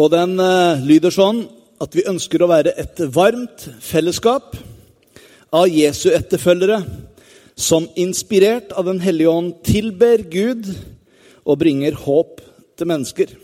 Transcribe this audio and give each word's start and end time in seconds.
Og 0.00 0.08
den 0.12 0.38
eh, 0.40 0.80
lyder 0.88 1.12
sånn 1.12 1.42
at 1.82 1.92
vi 1.92 2.06
ønsker 2.08 2.40
å 2.40 2.48
være 2.48 2.72
et 2.80 3.00
varmt 3.12 3.66
fellesskap 3.84 4.54
av 5.52 5.68
Jesu 5.68 6.08
etterfølgere 6.14 6.78
som 7.58 7.84
inspirert 8.00 8.72
av 8.72 8.86
Den 8.88 9.02
hellige 9.04 9.28
ånd 9.28 9.58
tilber 9.66 10.24
Gud 10.32 10.70
og 11.44 11.58
bringer 11.60 11.98
håp 12.06 12.40
til 12.78 12.88
mennesker. 12.88 13.34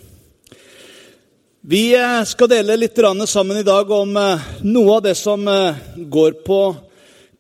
Vi 1.69 1.83
eh, 1.99 2.25
skal 2.25 2.49
dele 2.55 2.79
litt 2.81 2.97
sammen 3.29 3.61
i 3.61 3.67
dag 3.67 3.91
om 3.93 4.17
eh, 4.17 4.49
noe 4.65 4.97
av 4.97 5.05
det 5.05 5.17
som 5.21 5.45
går 5.45 6.41
på 6.47 6.63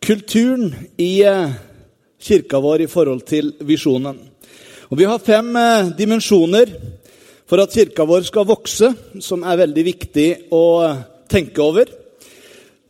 kulturen 0.05 0.69
i 1.01 1.25
kirka 2.21 2.61
vår 2.61 2.85
i 2.85 2.93
forhold 2.93 3.25
til 3.25 3.55
visjonen. 3.65 4.21
Og 4.93 4.99
Vi 4.99 5.05
har 5.05 5.19
fem 5.19 5.57
dimensjoner 5.97 6.71
for 7.48 7.62
at 7.62 7.73
kirka 7.73 8.05
vår 8.05 8.27
skal 8.29 8.47
vokse, 8.48 8.93
som 9.24 9.45
er 9.46 9.63
veldig 9.63 9.85
viktig 9.87 10.29
å 10.52 10.65
tenke 11.32 11.65
over. 11.65 11.88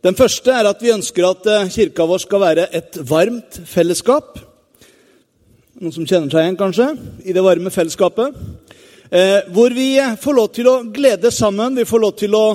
Den 0.03 0.15
første 0.15 0.51
er 0.55 0.67
at 0.67 0.79
vi 0.83 0.93
ønsker 0.93 1.27
at 1.27 1.47
eh, 1.47 1.71
kirka 1.71 2.05
vår 2.07 2.23
skal 2.23 2.43
være 2.43 2.67
et 2.75 2.99
varmt 3.07 3.61
fellesskap. 3.67 4.37
Noen 5.79 5.95
som 5.95 6.07
kjenner 6.07 6.31
seg 6.31 6.43
igjen, 6.43 6.59
kanskje, 6.59 6.89
i 7.23 7.35
det 7.35 7.43
varme 7.43 7.71
fellesskapet. 7.71 8.35
Eh, 9.09 9.47
hvor 9.55 9.75
vi 9.75 9.93
får 10.21 10.35
lov 10.37 10.51
til 10.55 10.67
å 10.71 10.75
glede 10.91 11.31
sammen, 11.35 11.79
vi 11.79 11.87
får 11.87 12.03
lov 12.03 12.15
til 12.19 12.35
å 12.35 12.45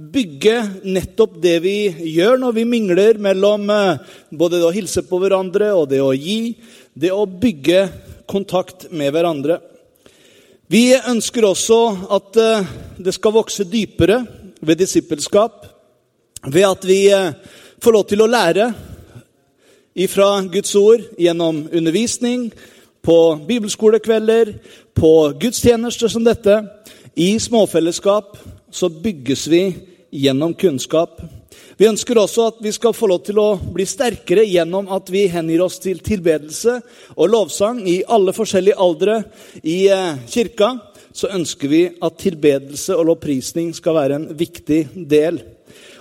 bygge 0.00 0.56
nettopp 0.88 1.36
det 1.44 1.58
vi 1.60 1.76
gjør 2.14 2.38
når 2.40 2.54
vi 2.56 2.68
mingler 2.68 3.20
mellom 3.20 3.68
eh, 3.72 4.14
både 4.32 4.60
det 4.60 4.68
å 4.68 4.72
hilse 4.74 5.04
på 5.08 5.20
hverandre 5.20 5.74
og 5.76 5.90
det 5.92 6.00
å 6.04 6.14
gi. 6.16 6.54
Det 6.96 7.12
å 7.12 7.28
bygge 7.28 7.84
kontakt 8.28 8.88
med 8.92 9.12
hverandre. 9.12 9.60
Vi 10.70 10.92
ønsker 10.94 11.42
også 11.48 11.76
at 12.14 12.36
eh, 12.38 12.68
det 13.02 13.10
skal 13.16 13.34
vokse 13.34 13.64
dypere 13.66 14.20
ved 14.62 14.78
disippelskap. 14.78 15.64
Ved 16.46 16.62
at 16.62 16.84
vi 16.86 17.08
eh, 17.10 17.32
får 17.82 17.96
lov 17.96 18.04
til 18.06 18.22
å 18.22 18.28
lære 18.30 18.68
ifra 19.98 20.28
Guds 20.46 20.76
ord 20.78 21.02
gjennom 21.18 21.64
undervisning, 21.72 22.52
på 23.02 23.16
bibelskolekvelder, 23.48 24.52
på 24.94 25.12
gudstjenester 25.40 26.12
som 26.12 26.22
dette. 26.22 26.60
I 27.16 27.32
småfellesskap 27.42 28.36
så 28.70 28.92
bygges 28.92 29.48
vi 29.50 29.64
gjennom 30.22 30.54
kunnskap. 30.54 31.18
Vi 31.80 31.86
ønsker 31.88 32.18
også 32.20 32.44
at 32.50 32.58
vi 32.60 32.74
skal 32.76 32.92
få 32.92 33.08
lov 33.08 33.22
til 33.24 33.38
å 33.40 33.54
bli 33.72 33.86
sterkere 33.88 34.42
gjennom 34.44 34.90
at 34.92 35.06
vi 35.08 35.22
hengir 35.32 35.62
oss 35.64 35.78
til 35.80 36.02
tilbedelse 36.04 36.74
og 37.14 37.30
lovsang 37.32 37.78
i 37.88 38.02
alle 38.04 38.34
forskjellige 38.36 38.76
aldre 38.84 39.14
i 39.64 39.86
eh, 39.88 40.18
kirka. 40.28 40.74
Så 41.16 41.30
ønsker 41.32 41.72
vi 41.72 41.80
at 41.88 42.18
tilbedelse 42.20 42.98
og 42.98 43.08
lovprisning 43.08 43.72
skal 43.72 43.96
være 43.96 44.18
en 44.20 44.28
viktig 44.36 44.82
del. 45.08 45.40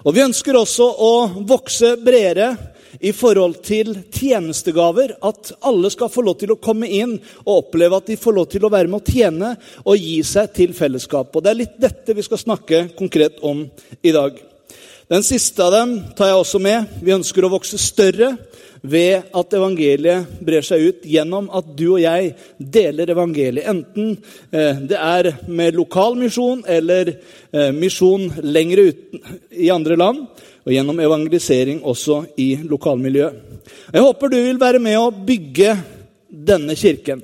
Og 0.03 0.17
Vi 0.17 0.25
ønsker 0.25 0.59
også 0.59 0.89
å 0.99 1.13
vokse 1.47 1.93
bredere 2.03 2.49
i 2.99 3.15
forhold 3.15 3.61
til 3.63 3.95
tjenestegaver. 4.11 5.15
At 5.23 5.53
alle 5.63 5.95
skal 5.95 6.11
få 6.11 6.27
lov 6.27 6.41
til 6.43 6.57
å 6.57 6.59
komme 6.59 6.91
inn 6.91 7.15
og 7.45 7.55
oppleve 7.55 8.03
at 8.03 8.11
de 8.11 8.19
får 8.19 8.35
lov 8.35 8.51
til 8.51 8.67
å 8.67 8.73
være 8.75 8.91
med 8.91 8.99
å 8.99 9.15
tjene 9.15 9.55
og 9.85 9.95
gi 9.95 10.19
seg 10.27 10.51
til 10.59 10.75
fellesskapet. 10.75 11.39
Og 11.39 11.47
Det 11.47 11.55
er 11.55 11.61
litt 11.63 11.81
dette 11.87 12.19
vi 12.19 12.27
skal 12.27 12.43
snakke 12.43 12.89
konkret 12.99 13.39
om 13.47 13.63
i 14.03 14.11
dag. 14.11 14.48
Den 15.09 15.23
siste 15.25 15.63
av 15.65 15.71
dem 15.73 15.93
tar 16.13 16.27
jeg 16.29 16.37
også 16.37 16.59
med. 16.61 16.89
Vi 17.01 17.15
ønsker 17.15 17.41
å 17.41 17.49
vokse 17.49 17.79
større 17.81 18.35
ved 18.85 19.31
at 19.33 19.55
evangeliet 19.57 20.35
brer 20.45 20.61
seg 20.61 20.83
ut 20.85 21.07
gjennom 21.09 21.47
at 21.49 21.71
du 21.73 21.87
og 21.95 22.03
jeg 22.03 22.35
deler 22.61 23.09
evangeliet. 23.09 23.65
Enten 23.71 24.11
eh, 24.53 24.77
det 24.85 24.99
er 25.01 25.31
med 25.49 25.79
lokal 25.79 26.13
misjon 26.19 26.61
eller 26.69 27.09
eh, 27.09 27.71
misjon 27.73 28.29
lenger 28.45 28.83
ut 28.85 29.17
i 29.49 29.71
andre 29.73 29.97
land. 29.97 30.27
Og 30.69 30.75
gjennom 30.75 31.01
evangelisering 31.01 31.81
også 31.89 32.21
i 32.37 32.51
lokalmiljøet. 32.69 33.65
Jeg 33.89 34.05
håper 34.05 34.29
du 34.29 34.37
vil 34.45 34.61
være 34.61 34.83
med 34.83 34.99
å 35.01 35.09
bygge 35.09 35.73
denne 36.29 36.77
kirken, 36.77 37.23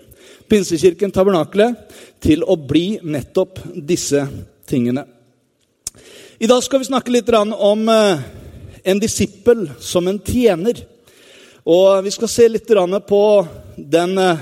Pinsekirken 0.50 1.13
Tabernakle, 1.13 1.75
til 2.17 2.41
å 2.41 2.57
bli 2.57 2.96
nettopp 3.06 3.62
disse 3.78 4.25
tingene. 4.66 5.06
I 6.38 6.47
dag 6.47 6.63
skal 6.63 6.81
vi 6.81 6.85
snakke 6.90 7.13
litt 7.16 7.29
om 7.31 7.85
eh, 7.88 8.23
en 8.84 9.00
disippel 9.00 9.69
som 9.79 10.07
en 10.12 10.18
tjener. 10.19 10.81
Og 11.63 12.03
vi 12.03 12.12
skal 12.12 12.28
se 12.28 12.47
litt 12.50 12.68
på 12.68 13.22
den, 13.78 14.18
eh, 14.19 14.41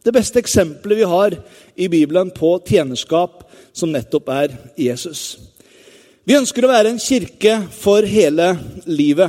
det 0.00 0.14
beste 0.16 0.40
eksempelet 0.40 0.96
vi 0.96 1.04
har 1.04 1.36
i 1.76 1.88
Bibelen 1.92 2.30
på 2.30 2.56
tjenerskap, 2.64 3.44
som 3.72 3.92
nettopp 3.92 4.30
er 4.32 4.56
Jesus. 4.80 5.36
Vi 6.24 6.38
ønsker 6.38 6.64
å 6.64 6.72
være 6.72 6.94
en 6.94 6.98
kirke 6.98 7.68
for 7.68 8.00
hele 8.08 8.56
livet. 8.86 9.28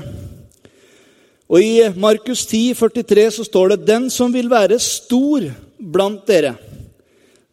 Og 1.50 1.60
I 1.60 1.90
Markus 1.92 2.46
10, 2.46 2.72
43 2.74 3.28
så 3.32 3.44
står 3.44 3.76
det:" 3.76 3.86
Den 3.86 4.10
som 4.10 4.32
vil 4.32 4.48
være 4.48 4.80
stor 4.80 5.52
blant 5.78 6.26
dere, 6.26 6.56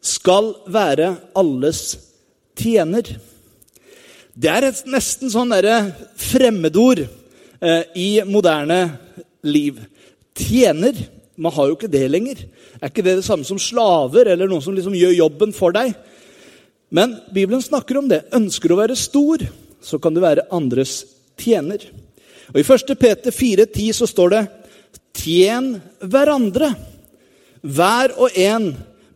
skal 0.00 0.54
være 0.68 1.16
alles 1.34 1.98
tjener. 2.54 3.18
Det 4.32 4.48
er 4.48 4.64
et 4.64 4.84
nesten 4.88 5.28
sånn 5.32 5.52
fremmedord 6.16 7.02
eh, 7.04 7.82
i 7.94 8.08
moderne 8.24 8.80
liv. 9.44 9.80
Tjener. 10.32 10.96
Man 11.36 11.52
har 11.52 11.68
jo 11.68 11.76
ikke 11.76 11.90
det 11.92 12.06
lenger. 12.08 12.40
Er 12.80 12.88
ikke 12.88 13.04
det 13.04 13.18
det 13.20 13.26
samme 13.26 13.44
som 13.44 13.60
slaver 13.60 14.30
eller 14.32 14.48
noen 14.48 14.64
som 14.64 14.74
liksom 14.76 14.96
gjør 14.96 15.18
jobben 15.18 15.52
for 15.56 15.76
deg? 15.76 15.92
Men 16.92 17.18
Bibelen 17.32 17.62
snakker 17.64 18.00
om 18.00 18.08
det. 18.08 18.24
Ønsker 18.32 18.68
du 18.68 18.76
å 18.76 18.80
være 18.80 18.96
stor, 18.96 19.44
så 19.84 20.00
kan 20.00 20.16
du 20.16 20.22
være 20.24 20.48
andres 20.52 21.02
tjener. 21.40 21.84
Og 22.52 22.60
I 22.60 22.64
1. 22.64 22.96
Peter 23.00 23.32
4,10 23.32 23.92
så 24.00 24.08
står 24.08 24.32
det 24.32 24.42
Tjen 25.12 25.74
hverandre, 26.00 26.70
hver 27.60 28.14
og 28.16 28.32
en 28.40 28.70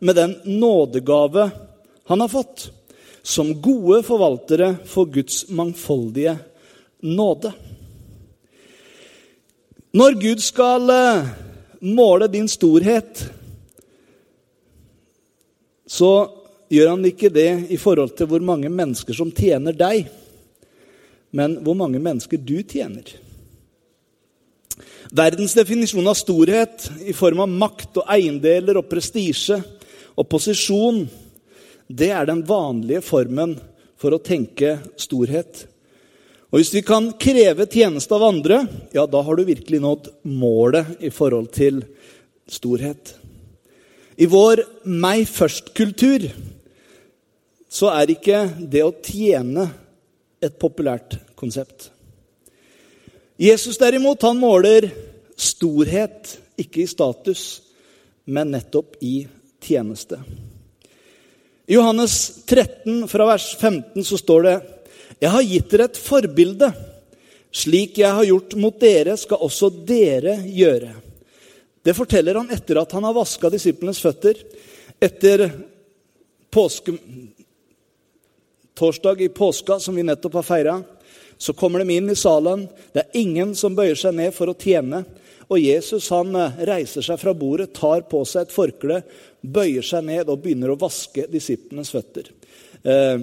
med 0.05 0.19
den 0.19 0.35
nådegave 0.45 1.49
han 2.07 2.21
har 2.21 2.31
fått 2.31 2.69
som 3.27 3.51
gode 3.59 4.05
forvaltere 4.07 4.77
for 4.87 5.09
Guds 5.11 5.49
mangfoldige 5.51 6.37
nåde. 7.03 7.51
Når 9.97 10.15
Gud 10.21 10.45
skal 10.45 10.93
eh, 10.95 11.27
måle 11.81 12.29
din 12.31 12.47
storhet, 12.49 13.25
så 15.87 16.13
gjør 16.71 16.93
han 16.93 17.11
ikke 17.11 17.33
det 17.35 17.51
i 17.75 17.81
forhold 17.83 18.15
til 18.15 18.31
hvor 18.31 18.47
mange 18.47 18.71
mennesker 18.71 19.19
som 19.19 19.35
tjener 19.35 19.75
deg, 19.75 20.07
men 21.35 21.59
hvor 21.67 21.75
mange 21.79 21.99
mennesker 21.99 22.39
du 22.39 22.61
tjener. 22.63 23.11
Verdens 25.11 25.55
definisjon 25.59 26.07
av 26.07 26.19
storhet 26.19 26.91
i 27.03 27.15
form 27.15 27.43
av 27.43 27.51
makt 27.51 28.03
og 28.03 28.11
eiendeler 28.11 28.79
og 28.79 28.91
prestisje 28.91 29.59
og 30.15 30.27
posisjon 30.31 31.07
det 31.89 32.11
er 32.11 32.27
den 32.27 32.43
vanlige 32.47 33.03
formen 33.05 33.57
for 33.97 34.15
å 34.15 34.23
tenke 34.23 34.77
storhet. 34.99 35.67
Og 36.51 36.61
Hvis 36.61 36.75
vi 36.75 36.83
kan 36.87 37.11
kreve 37.19 37.67
tjeneste 37.67 38.15
av 38.15 38.27
andre, 38.29 38.63
ja, 38.95 39.07
da 39.07 39.23
har 39.23 39.37
du 39.37 39.45
virkelig 39.45 39.81
nådd 39.83 40.11
målet 40.31 41.03
i 41.05 41.11
forhold 41.11 41.51
til 41.55 41.83
storhet. 42.49 43.17
I 44.17 44.29
vår 44.31 44.63
meg 44.89 45.27
først-kultur 45.29 46.31
så 47.69 47.91
er 47.93 48.15
ikke 48.15 48.47
det 48.73 48.85
å 48.87 48.95
tjene 49.05 49.67
et 50.41 50.57
populært 50.57 51.19
konsept. 51.37 51.91
Jesus 53.37 53.77
derimot, 53.77 54.23
han 54.25 54.39
måler 54.41 54.89
storhet 55.37 56.39
ikke 56.57 56.87
i 56.87 56.89
status, 56.89 57.43
men 58.33 58.55
nettopp 58.55 58.97
i 59.05 59.27
tjeneste. 59.61 60.23
I 61.67 61.75
Johannes 61.75 62.45
13, 62.47 63.09
fra 63.09 63.27
vers 63.27 63.57
15, 63.57 64.05
så 64.05 64.19
står 64.19 64.43
det 64.43 64.55
Jeg 65.19 65.31
har 65.31 65.43
gitt 65.43 65.73
dere 65.73 65.89
et 65.89 65.99
forbilde. 65.99 66.69
Slik 67.51 67.99
jeg 67.99 68.13
har 68.15 68.29
gjort 68.29 68.55
mot 68.61 68.77
dere, 68.79 69.17
skal 69.19 69.43
også 69.43 69.73
dere 69.89 70.37
gjøre. 70.47 70.93
Det 71.83 71.95
forteller 71.97 72.39
han 72.39 72.53
etter 72.55 72.79
at 72.79 72.95
han 72.95 73.07
har 73.07 73.17
vaska 73.17 73.51
disiplenes 73.51 73.99
føtter. 74.03 74.39
Etter 75.03 75.49
påske, 76.55 76.95
torsdag 78.79 79.27
i 79.27 79.29
påska, 79.29 79.81
som 79.83 79.99
vi 79.99 80.07
nettopp 80.07 80.39
har 80.39 80.47
feira, 80.47 80.77
så 81.39 81.53
kommer 81.53 81.83
de 81.83 81.99
inn 81.99 82.15
i 82.15 82.19
salen. 82.19 82.69
Det 82.95 83.03
er 83.03 83.23
ingen 83.25 83.57
som 83.59 83.75
bøyer 83.75 83.99
seg 83.99 84.15
ned 84.15 84.35
for 84.39 84.53
å 84.53 84.55
tjene. 84.55 85.03
Og 85.53 85.61
Jesus 85.63 86.09
han 86.15 86.35
eh, 86.39 86.63
reiser 86.69 87.05
seg 87.07 87.21
fra 87.21 87.35
bordet, 87.37 87.73
tar 87.77 88.07
på 88.11 88.23
seg 88.27 88.47
et 88.47 88.55
forkle, 88.55 89.03
bøyer 89.41 89.85
seg 89.87 90.07
ned 90.09 90.33
og 90.33 90.43
begynner 90.43 90.73
å 90.75 90.81
vaske 90.81 91.29
disiplenes 91.31 91.93
føtter. 91.95 92.33
Eh, 92.83 93.23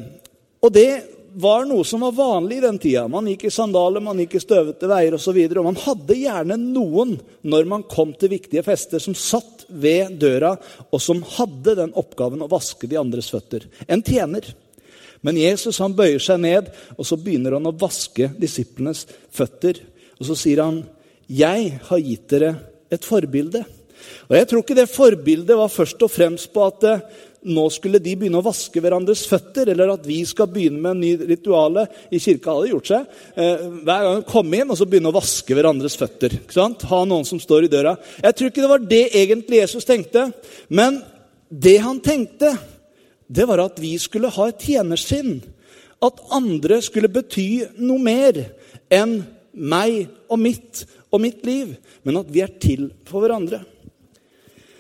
og 0.64 0.72
det 0.72 0.92
var 1.34 1.66
noe 1.66 1.84
som 1.88 2.04
var 2.06 2.14
vanlig 2.16 2.60
i 2.60 2.64
den 2.64 2.78
tida. 2.80 3.08
Man 3.10 3.28
gikk 3.28 3.48
i 3.48 3.54
sandaler, 3.54 4.04
man 4.06 4.20
gikk 4.22 4.38
i 4.38 4.44
støvete 4.44 4.88
veier 4.90 5.16
osv. 5.18 5.34
Og, 5.34 5.52
så 5.52 5.60
og 5.60 5.68
man 5.68 5.80
hadde 5.82 6.20
gjerne 6.20 6.58
noen 6.62 7.16
når 7.42 7.70
man 7.70 7.86
kom 7.90 8.14
til 8.18 8.36
viktige 8.36 8.64
fester, 8.66 9.02
som 9.02 9.18
satt 9.18 9.66
ved 9.68 10.20
døra, 10.22 10.54
og 10.92 11.02
som 11.02 11.24
hadde 11.38 11.78
den 11.80 11.96
oppgaven 12.00 12.46
å 12.46 12.52
vaske 12.52 12.90
de 12.90 13.00
andres 13.02 13.32
føtter. 13.34 13.66
En 13.88 14.06
tjener. 14.06 14.54
Men 15.24 15.40
Jesus 15.40 15.80
han 15.82 15.96
bøyer 15.98 16.22
seg 16.22 16.42
ned, 16.44 16.70
og 16.98 17.08
så 17.08 17.18
begynner 17.18 17.58
han 17.58 17.70
å 17.70 17.76
vaske 17.82 18.30
disiplenes 18.38 19.08
føtter. 19.34 19.80
Og 20.20 20.28
så 20.30 20.38
sier 20.38 20.62
han, 20.62 20.84
'Jeg 21.30 21.80
har 21.90 22.00
gitt 22.00 22.28
dere 22.30 22.56
et 22.92 23.02
forbilde'. 23.02 23.66
Og 24.30 24.36
Jeg 24.36 24.48
tror 24.48 24.64
ikke 24.64 24.76
det 24.76 24.90
forbildet 24.92 25.58
var 25.58 25.72
først 25.72 26.02
og 26.04 26.12
fremst 26.12 26.52
på 26.54 26.66
at 26.66 26.84
eh, 26.84 27.04
nå 27.44 27.64
skulle 27.74 28.00
de 28.00 28.14
begynne 28.16 28.40
å 28.40 28.46
vaske 28.46 28.80
hverandres 28.84 29.26
føtter, 29.28 29.68
eller 29.74 29.94
at 29.94 30.06
vi 30.08 30.22
skal 30.28 30.48
begynne 30.52 30.80
med 30.80 30.94
en 30.94 31.02
ny 31.04 31.12
rituale. 31.34 31.86
I 32.12 32.22
kirka 32.24 32.56
hadde 32.56 32.72
gjort 32.72 32.92
seg. 32.92 33.18
Eh, 33.36 33.66
hver 33.84 34.06
gang 34.06 34.22
de 34.22 34.30
kom 34.30 34.56
inn, 34.56 34.72
og 34.72 34.80
så 34.80 34.88
begynne 34.88 35.12
å 35.12 35.18
vaske 35.18 35.58
hverandres 35.58 35.98
føtter. 36.00 36.38
Ha 36.54 37.02
noen 37.10 37.28
som 37.28 37.42
står 37.42 37.68
i 37.68 37.72
døra. 37.74 37.98
Jeg 38.24 38.38
tror 38.38 38.52
ikke 38.52 38.64
det 38.64 38.72
var 38.72 38.86
det 38.94 39.04
egentlig 39.24 39.60
Jesus 39.60 39.88
tenkte. 39.88 40.30
Men 40.70 41.02
det 41.50 41.78
han 41.84 42.00
tenkte, 42.04 42.56
det 43.28 43.48
var 43.50 43.66
at 43.66 43.80
vi 43.82 43.96
skulle 44.02 44.32
ha 44.34 44.50
et 44.50 44.64
tjenersinn. 44.64 45.38
At 46.04 46.20
andre 46.36 46.80
skulle 46.84 47.12
bety 47.12 47.66
noe 47.80 48.02
mer 48.02 48.40
enn 48.94 49.20
meg 49.54 50.08
og 50.32 50.40
mitt 50.42 50.86
og 51.14 51.22
mitt 51.22 51.46
liv. 51.46 51.76
Men 52.04 52.20
at 52.24 52.32
vi 52.34 52.42
er 52.44 52.56
til 52.62 52.90
for 53.08 53.24
hverandre. 53.24 53.62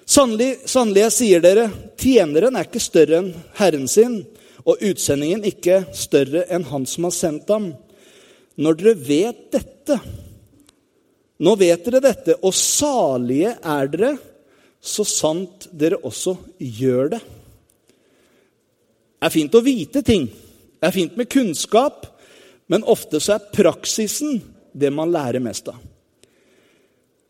Sannelig, 0.03 0.65
sannelig, 0.67 1.05
jeg 1.05 1.15
sier 1.15 1.43
dere, 1.43 1.69
tjeneren 1.99 2.57
er 2.59 2.67
ikke 2.67 2.81
større 2.83 3.21
enn 3.21 3.29
herren 3.55 3.87
sin, 3.87 4.19
og 4.67 4.81
utsendingen 4.83 5.45
ikke 5.47 5.83
større 5.95 6.43
enn 6.51 6.65
han 6.67 6.87
som 6.89 7.07
har 7.07 7.15
sendt 7.15 7.53
ham. 7.53 7.71
Når 8.59 8.79
dere 8.79 8.99
vet 8.99 9.47
dette 9.55 10.01
Nå 11.43 11.55
vet 11.59 11.81
dere 11.83 11.99
dette, 11.99 12.35
og 12.45 12.53
salige 12.55 13.49
er 13.67 13.89
dere, 13.91 14.11
så 14.79 15.03
sant 15.03 15.65
dere 15.75 15.97
også 16.05 16.37
gjør 16.61 17.09
det. 17.15 17.19
Det 19.17 19.27
er 19.27 19.33
fint 19.33 19.57
å 19.57 19.63
vite 19.65 20.03
ting. 20.05 20.29
Det 20.29 20.87
er 20.87 20.95
fint 20.95 21.17
med 21.19 21.27
kunnskap, 21.33 22.05
men 22.71 22.85
ofte 22.87 23.19
så 23.19 23.35
er 23.35 23.49
praksisen 23.57 24.39
det 24.71 24.93
man 24.93 25.11
lærer 25.11 25.43
mest 25.43 25.67
av. 25.73 25.81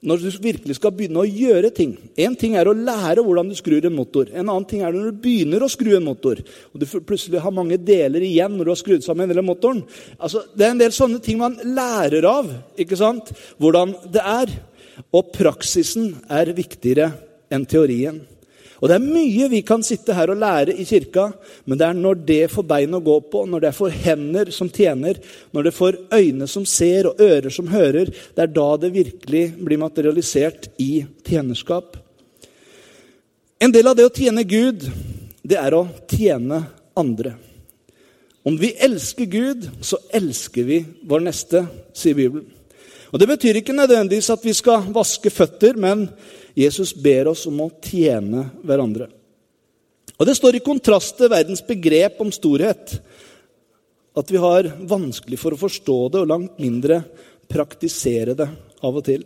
Når 0.04 0.20
du 0.20 0.28
virkelig 0.44 0.76
skal 0.76 0.92
begynne 0.92 1.22
å 1.22 1.28
gjøre 1.28 1.70
ting 1.72 1.94
Én 2.20 2.36
ting 2.40 2.58
er 2.60 2.68
å 2.68 2.76
lære 2.76 3.24
hvordan 3.24 3.48
du 3.50 3.56
skrur 3.56 3.86
en 3.88 3.96
motor. 3.96 4.28
En 4.34 4.50
annen 4.50 4.68
ting 4.68 4.84
er 4.84 4.92
når 4.92 5.14
du 5.14 5.22
begynner 5.24 5.64
å 5.64 5.72
skru 5.72 5.94
en 5.96 6.06
motor, 6.06 6.42
og 6.74 6.82
du 6.82 6.86
plutselig 7.08 7.42
har 7.42 7.56
mange 7.56 7.80
deler 7.80 8.26
igjen 8.26 8.54
når 8.58 8.68
du 8.68 8.74
har 8.74 8.82
skrudd 8.82 9.06
sammen 9.06 9.32
hele 9.32 9.46
motoren. 9.46 9.82
Altså, 10.20 10.44
det 10.54 10.68
er 10.68 10.76
en 10.76 10.84
del 10.84 10.94
sånne 10.96 11.22
ting 11.24 11.40
man 11.40 11.56
lærer 11.64 12.28
av. 12.30 12.52
ikke 12.78 13.00
sant? 13.00 13.32
Hvordan 13.62 13.96
det 14.14 14.24
er. 14.24 14.54
Og 15.14 15.32
praksisen 15.34 16.12
er 16.30 16.54
viktigere 16.54 17.10
enn 17.54 17.66
teorien. 17.70 18.22
Og 18.84 18.90
Det 18.92 18.98
er 18.98 19.04
mye 19.16 19.46
vi 19.48 19.62
kan 19.64 19.80
sitte 19.80 20.12
her 20.12 20.34
og 20.34 20.42
lære 20.42 20.74
i 20.76 20.84
kirka, 20.84 21.30
men 21.64 21.80
det 21.80 21.86
er 21.88 21.96
når 21.96 22.18
det 22.28 22.40
får 22.52 22.66
bein 22.68 22.98
å 22.98 23.00
gå 23.00 23.14
på, 23.32 23.46
når 23.48 23.64
det 23.64 23.70
er 23.70 23.78
for 23.78 23.96
hender 23.96 24.52
som 24.52 24.68
tjener, 24.68 25.22
når 25.56 25.70
det 25.70 25.72
får 25.78 26.00
øyne 26.12 26.48
som 26.52 26.66
ser 26.68 27.08
og 27.08 27.22
ører 27.24 27.48
som 27.48 27.70
hører, 27.72 28.12
det 28.12 28.44
er 28.44 28.52
da 28.52 28.66
det 28.82 28.92
virkelig 28.92 29.46
blir 29.56 29.80
materialisert 29.80 30.68
i 30.84 31.06
tjenerskap. 31.24 31.96
En 33.64 33.72
del 33.72 33.88
av 33.88 33.96
det 33.96 34.10
å 34.10 34.12
tjene 34.12 34.44
Gud, 34.44 34.84
det 35.48 35.62
er 35.64 35.80
å 35.80 35.86
tjene 36.12 36.66
andre. 37.00 37.38
Om 38.44 38.60
vi 38.60 38.74
elsker 38.84 39.32
Gud, 39.32 39.70
så 39.80 40.02
elsker 40.12 40.68
vi 40.68 40.84
vår 41.08 41.24
neste, 41.24 41.64
sier 41.96 42.20
Bibelen. 42.20 42.52
Og 43.14 43.20
Det 43.22 43.30
betyr 43.30 43.62
ikke 43.62 43.76
nødvendigvis 43.78 44.32
at 44.34 44.44
vi 44.44 44.52
skal 44.58 44.90
vaske 44.92 45.32
føtter, 45.32 45.78
men 45.80 46.10
Jesus 46.58 46.94
ber 46.94 47.32
oss 47.32 47.48
om 47.50 47.62
å 47.66 47.72
tjene 47.82 48.48
hverandre. 48.64 49.10
Og 50.20 50.28
Det 50.28 50.36
står 50.38 50.60
i 50.60 50.66
kontrast 50.66 51.18
til 51.18 51.32
verdens 51.34 51.64
begrep 51.66 52.22
om 52.22 52.30
storhet. 52.32 53.00
At 54.14 54.30
vi 54.30 54.38
har 54.38 54.70
vanskelig 54.86 55.40
for 55.42 55.56
å 55.56 55.60
forstå 55.60 55.98
det, 56.14 56.22
og 56.22 56.30
langt 56.30 56.62
mindre 56.62 57.02
praktisere 57.50 58.38
det 58.38 58.48
av 58.86 59.00
og 59.00 59.06
til. 59.08 59.26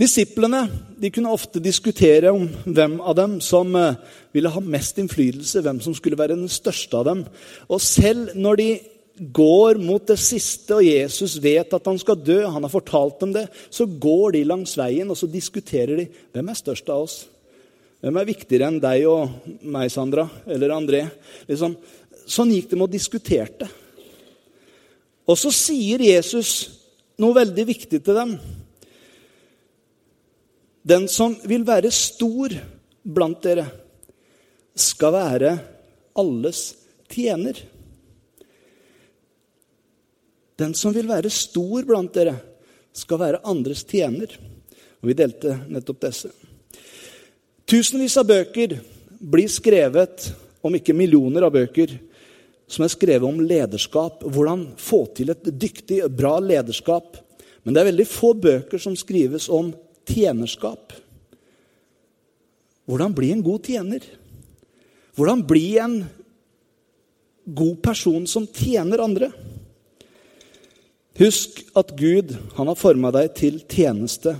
Disiplene 0.00 0.62
de 1.00 1.10
kunne 1.12 1.32
ofte 1.32 1.60
diskutere 1.60 2.30
om 2.32 2.46
hvem 2.64 3.00
av 3.00 3.16
dem 3.18 3.34
som 3.44 3.74
eh, 3.76 3.98
ville 4.32 4.52
ha 4.52 4.62
mest 4.64 5.00
innflytelse, 5.00 5.60
hvem 5.64 5.80
som 5.84 5.96
skulle 5.96 6.16
være 6.16 6.38
den 6.38 6.48
største 6.48 6.96
av 6.96 7.08
dem. 7.08 7.24
Og 7.68 7.82
selv 7.84 8.32
når 8.38 8.60
de 8.60 8.68
går 9.20 9.76
mot 9.84 10.06
det 10.08 10.16
siste, 10.16 10.78
og 10.78 10.86
Jesus 10.86 11.36
vet 11.42 11.74
at 11.76 11.88
han 11.90 11.98
skal 12.00 12.16
dø, 12.16 12.38
han 12.48 12.64
har 12.64 12.72
fortalt 12.72 13.20
dem 13.20 13.34
det, 13.36 13.46
så 13.68 13.84
går 13.84 14.38
de 14.38 14.46
langs 14.48 14.72
veien 14.80 15.10
og 15.12 15.18
så 15.20 15.28
diskuterer 15.28 16.00
de 16.00 16.06
hvem 16.32 16.48
er 16.48 16.58
størst 16.58 16.88
av 16.88 17.04
oss. 17.04 17.18
Hvem 18.00 18.16
er 18.16 18.28
viktigere 18.30 18.70
enn 18.70 18.80
deg 18.80 19.04
og 19.10 19.50
meg, 19.60 19.90
Sandra, 19.92 20.24
eller 20.48 20.72
André? 20.72 21.02
Liksom, 21.50 21.74
sånn 22.24 22.54
gikk 22.54 22.70
de 22.70 22.80
og 22.80 22.92
diskuterte. 22.92 23.68
Og 25.28 25.36
så 25.36 25.52
sier 25.52 26.00
Jesus 26.00 26.54
noe 27.20 27.36
veldig 27.36 27.66
viktig 27.68 28.00
til 28.00 28.16
dem. 28.16 28.32
Den 30.80 31.04
som 31.12 31.36
vil 31.44 31.66
være 31.68 31.92
stor 31.92 32.56
blant 33.04 33.44
dere, 33.44 33.66
skal 34.80 35.12
være 35.12 35.52
alles 36.16 36.70
tjener. 37.12 37.58
Den 40.60 40.74
som 40.76 40.92
vil 40.92 41.08
være 41.08 41.30
stor 41.32 41.86
blant 41.88 42.12
dere, 42.12 42.36
skal 42.92 43.20
være 43.20 43.42
andres 43.48 43.84
tjener. 43.88 44.32
Og 45.00 45.08
vi 45.08 45.16
delte 45.16 45.54
nettopp 45.70 46.02
disse. 46.04 46.30
Tusenvis 47.70 48.18
av 48.20 48.26
bøker 48.28 48.76
blir 49.20 49.48
skrevet, 49.52 50.26
om 50.60 50.74
ikke 50.76 50.96
millioner 50.96 51.46
av 51.46 51.54
bøker, 51.54 51.94
som 52.70 52.84
er 52.84 52.92
skrevet 52.92 53.26
om 53.26 53.40
lederskap. 53.40 54.24
Hvordan 54.26 54.66
få 54.78 55.04
til 55.16 55.32
et 55.32 55.48
dyktig, 55.48 56.02
bra 56.12 56.36
lederskap. 56.42 57.16
Men 57.64 57.74
det 57.74 57.80
er 57.80 57.90
veldig 57.92 58.08
få 58.10 58.34
bøker 58.36 58.82
som 58.82 58.96
skrives 58.98 59.48
om 59.52 59.72
tjenerskap. 60.08 60.92
Hvordan 62.90 63.14
bli 63.16 63.30
en 63.32 63.44
god 63.46 63.64
tjener? 63.70 64.04
Hvordan 65.16 65.44
bli 65.46 65.66
en 65.80 66.02
god 67.46 67.78
person 67.84 68.26
som 68.28 68.48
tjener 68.50 69.02
andre? 69.04 69.30
Husk 71.20 71.60
at 71.76 71.92
Gud 71.98 72.32
han 72.56 72.70
har 72.70 72.78
forma 72.80 73.10
deg 73.12 73.34
til 73.36 73.60
tjeneste 73.68 74.32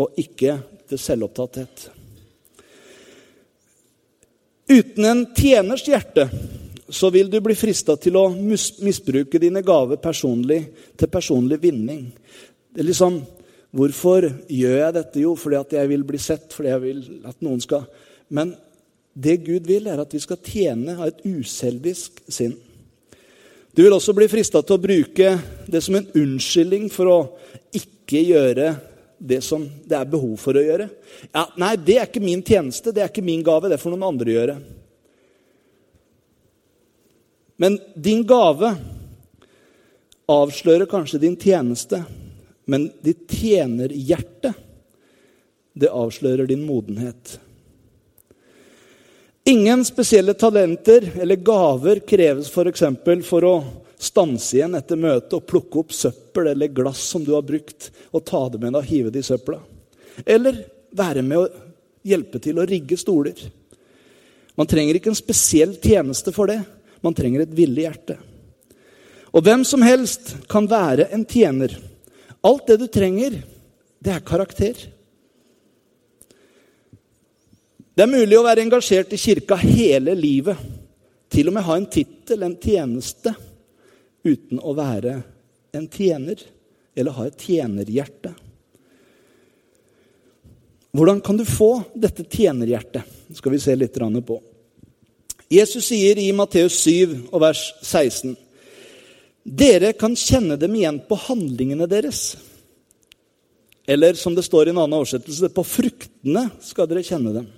og 0.00 0.16
ikke 0.18 0.56
til 0.90 0.98
selvopptatthet. 0.98 1.84
Uten 4.70 5.06
en 5.06 5.22
tjeners 5.34 5.84
hjerte 5.86 6.26
så 6.90 7.10
vil 7.14 7.30
du 7.30 7.38
bli 7.42 7.54
frista 7.54 7.94
til 7.98 8.18
å 8.18 8.28
misbruke 8.34 9.38
dine 9.38 9.62
gaver 9.62 10.00
personlig 10.02 10.64
til 10.98 11.10
personlig 11.10 11.60
vinning. 11.62 12.08
Det 12.70 12.82
er 12.82 12.90
liksom 12.90 13.20
Hvorfor 13.70 14.24
gjør 14.50 14.80
jeg 14.80 14.94
dette? 14.96 15.20
Jo, 15.22 15.36
fordi 15.38 15.56
at 15.60 15.74
jeg 15.76 15.90
vil 15.92 16.02
bli 16.02 16.18
sett, 16.18 16.48
fordi 16.50 16.72
jeg 16.72 16.82
vil 16.82 17.04
at 17.30 17.36
noen 17.38 17.60
skal 17.62 17.84
Men 18.34 18.56
det 19.14 19.36
Gud 19.46 19.66
vil, 19.66 19.86
er 19.86 20.02
at 20.02 20.10
vi 20.14 20.18
skal 20.22 20.40
tjene 20.42 20.96
av 20.96 21.06
et 21.06 21.22
uselvisk 21.22 22.18
sinn. 22.30 22.56
Du 23.72 23.82
vil 23.82 23.94
også 23.94 24.14
bli 24.16 24.26
frista 24.30 24.62
til 24.66 24.76
å 24.76 24.82
bruke 24.82 25.34
det 25.70 25.80
som 25.84 25.94
en 25.98 26.08
unnskyldning 26.18 26.88
for 26.90 27.10
å 27.10 27.18
ikke 27.76 28.22
gjøre 28.26 28.72
det 29.20 29.42
som 29.44 29.66
det 29.86 29.94
er 29.98 30.08
behov 30.10 30.34
for 30.40 30.56
å 30.56 30.64
gjøre. 30.64 30.88
Ja, 31.30 31.46
'Nei, 31.56 31.76
det 31.76 31.96
er 31.98 32.08
ikke 32.08 32.24
min 32.24 32.42
tjeneste, 32.42 32.92
det 32.92 33.02
er 33.02 33.12
ikke 33.12 33.22
min 33.22 33.44
gave, 33.44 33.68
det 33.68 33.80
får 33.80 33.94
noen 33.94 34.08
andre 34.08 34.32
gjøre.' 34.32 34.60
Men 37.60 37.76
din 37.94 38.24
gave 38.24 38.72
avslører 40.26 40.88
kanskje 40.88 41.20
din 41.20 41.36
tjeneste, 41.36 42.04
men 42.64 42.88
ditt 43.04 43.28
tjenerhjerte, 43.28 44.54
det 45.76 45.92
avslører 45.92 46.48
din 46.48 46.64
modenhet. 46.64 47.36
Ingen 49.50 49.84
spesielle 49.84 50.34
talenter 50.34 51.12
eller 51.20 51.36
gaver 51.36 51.98
kreves 51.98 52.50
f.eks. 52.52 52.82
For, 53.04 53.22
for 53.26 53.46
å 53.48 53.54
stanse 53.98 54.54
igjen 54.56 54.76
etter 54.78 55.00
møtet 55.00 55.32
og 55.34 55.48
plukke 55.50 55.80
opp 55.80 55.94
søppel 55.96 56.52
eller 56.52 56.70
glass 56.70 57.00
som 57.16 57.24
du 57.26 57.32
har 57.34 57.42
brukt, 57.42 57.88
og 58.14 58.22
ta 58.28 58.44
det 58.46 58.60
med 58.62 58.76
deg 58.76 58.78
og 58.78 58.86
hive 58.86 59.10
det 59.10 59.24
i 59.24 59.26
søpla. 59.26 59.58
Eller 60.22 60.60
være 60.94 61.24
med 61.26 61.40
å 61.40 61.48
hjelpe 62.06 62.38
til 62.44 62.60
å 62.62 62.68
rigge 62.70 63.00
stoler. 63.00 63.42
Man 64.54 64.70
trenger 64.70 65.00
ikke 65.00 65.10
en 65.10 65.18
spesiell 65.18 65.74
tjeneste 65.82 66.30
for 66.36 66.52
det. 66.52 66.60
Man 67.02 67.18
trenger 67.18 67.42
et 67.42 67.58
villig 67.58 67.88
hjerte. 67.88 68.20
Og 69.34 69.42
hvem 69.42 69.66
som 69.66 69.82
helst 69.82 70.36
kan 70.52 70.70
være 70.70 71.08
en 71.10 71.26
tjener. 71.26 71.74
Alt 72.46 72.70
det 72.70 72.78
du 72.84 72.86
trenger, 72.86 73.42
det 73.98 74.14
er 74.14 74.28
karakter. 74.30 74.78
Det 77.94 78.04
er 78.04 78.10
mulig 78.10 78.38
å 78.38 78.44
være 78.46 78.62
engasjert 78.64 79.12
i 79.12 79.18
kirka 79.20 79.58
hele 79.60 80.14
livet. 80.18 80.58
Til 81.30 81.50
og 81.50 81.56
med 81.56 81.66
ha 81.66 81.76
en 81.78 81.88
tittel, 81.90 82.42
en 82.42 82.56
tjeneste, 82.58 83.34
uten 84.26 84.60
å 84.62 84.74
være 84.78 85.16
en 85.76 85.88
tjener. 85.90 86.42
Eller 86.96 87.16
ha 87.16 87.26
et 87.26 87.44
tjenerhjerte. 87.46 88.32
Hvordan 90.90 91.20
kan 91.22 91.38
du 91.38 91.44
få 91.46 91.84
dette 91.94 92.26
tjenerhjertet? 92.26 93.02
Det 93.28 93.38
skal 93.38 93.54
vi 93.54 93.60
se 93.62 93.76
litt 93.76 93.98
på. 94.26 94.40
Jesus 95.50 95.86
sier 95.86 96.18
i 96.18 96.32
Matteus 96.34 96.78
7 96.82 97.30
og 97.30 97.40
vers 97.42 97.62
16.: 97.82 98.36
Dere 99.42 99.92
kan 99.92 100.16
kjenne 100.16 100.56
dem 100.58 100.74
igjen 100.74 101.00
på 101.08 101.18
handlingene 101.26 101.86
deres. 101.90 102.36
Eller 103.86 104.14
som 104.14 104.34
det 104.34 104.44
står 104.46 104.68
i 104.68 104.70
en 104.70 104.78
annen 104.78 104.98
oversettelse, 104.98 105.48
på 105.48 105.64
fruktene 105.66 106.48
skal 106.62 106.86
dere 106.90 107.02
kjenne 107.06 107.32
dem. 107.34 107.48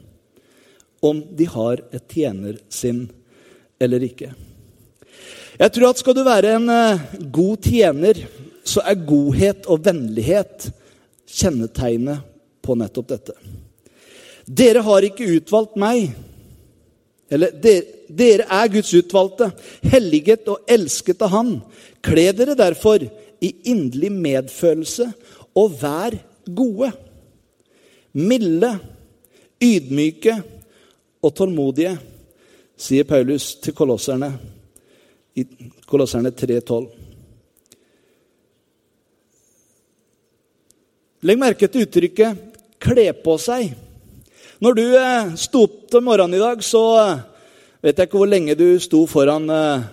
Om 1.03 1.23
de 1.37 1.49
har 1.51 1.83
et 1.91 2.15
tjenersinn 2.15 3.05
eller 3.83 4.05
ikke. 4.07 4.31
Jeg 5.59 5.75
tror 5.75 5.91
at 5.91 6.01
skal 6.01 6.17
du 6.17 6.23
være 6.25 6.55
en 6.57 6.69
eh, 6.73 7.03
god 7.35 7.67
tjener, 7.67 8.23
så 8.65 8.85
er 8.87 9.03
godhet 9.07 9.67
og 9.71 9.83
vennlighet 9.85 10.71
kjennetegnet 11.27 12.23
på 12.63 12.77
nettopp 12.79 13.11
dette. 13.11 13.35
Dere 14.47 14.83
har 14.87 15.07
ikke 15.07 15.29
utvalgt 15.39 15.79
meg 15.81 16.13
eller 17.33 17.55
dere 18.13 18.45
er 18.45 18.71
Guds 18.75 18.91
utvalgte, 18.93 19.49
helliget 19.89 20.49
og 20.53 20.67
elsket 20.69 21.23
av 21.25 21.33
Han. 21.33 21.53
Kle 22.05 22.27
dere 22.37 22.57
derfor 22.59 23.07
i 23.43 23.51
inderlig 23.73 24.11
medfølelse 24.13 25.09
og 25.57 25.79
vær 25.81 26.19
gode. 26.45 26.91
Milde, 28.13 28.75
ydmyke 29.63 30.37
og 31.23 31.35
tålmodige, 31.37 31.95
sier 32.77 33.07
Paulus 33.07 33.55
til 33.63 33.75
kolosserne 33.77 34.33
i 35.39 35.45
Kolosserne 35.89 36.33
3,12. 36.37 36.89
Legg 41.23 41.39
merke 41.39 41.69
til 41.71 41.87
uttrykket 41.87 42.39
'kle 42.83 43.13
på 43.25 43.37
seg'. 43.39 43.75
Når 44.61 44.75
du 44.75 44.85
eh, 44.99 45.35
sto 45.37 45.63
opp 45.67 45.91
til 45.91 46.03
morgenen 46.03 46.35
i 46.35 46.43
dag, 46.43 46.63
så 46.63 46.83
eh, 46.99 47.23
vet 47.83 47.99
jeg 47.99 48.09
ikke 48.09 48.19
hvor 48.19 48.31
lenge 48.31 48.59
du 48.59 48.79
sto 48.83 49.07
foran 49.07 49.51
eh, 49.51 49.87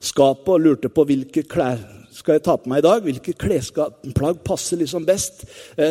skapet 0.00 0.48
og 0.54 0.60
lurte 0.60 0.88
på 0.88 1.04
hvilke 1.04 1.42
klær 1.42 1.95
skal 2.26 2.40
jeg 2.40 2.42
ta 2.42 2.56
på 2.58 2.70
meg 2.72 2.80
i 2.82 2.86
dag. 2.88 3.04
Hvilke 3.06 3.32
klesplagg 3.38 4.40
passer 4.42 4.80
liksom 4.80 5.04
best? 5.06 5.44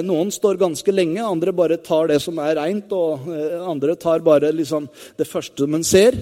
Noen 0.04 0.34
står 0.36 0.60
ganske 0.60 0.92
lenge, 0.92 1.24
andre 1.24 1.54
bare 1.56 1.80
tar 1.80 2.10
det 2.12 2.20
som 2.20 2.42
er 2.44 2.58
reint, 2.60 2.92
og 2.92 3.30
andre 3.64 3.96
tar 3.96 4.20
bare 4.26 4.52
liksom 4.52 4.90
det 5.16 5.30
første 5.30 5.68
man 5.72 5.86
ser. 5.88 6.18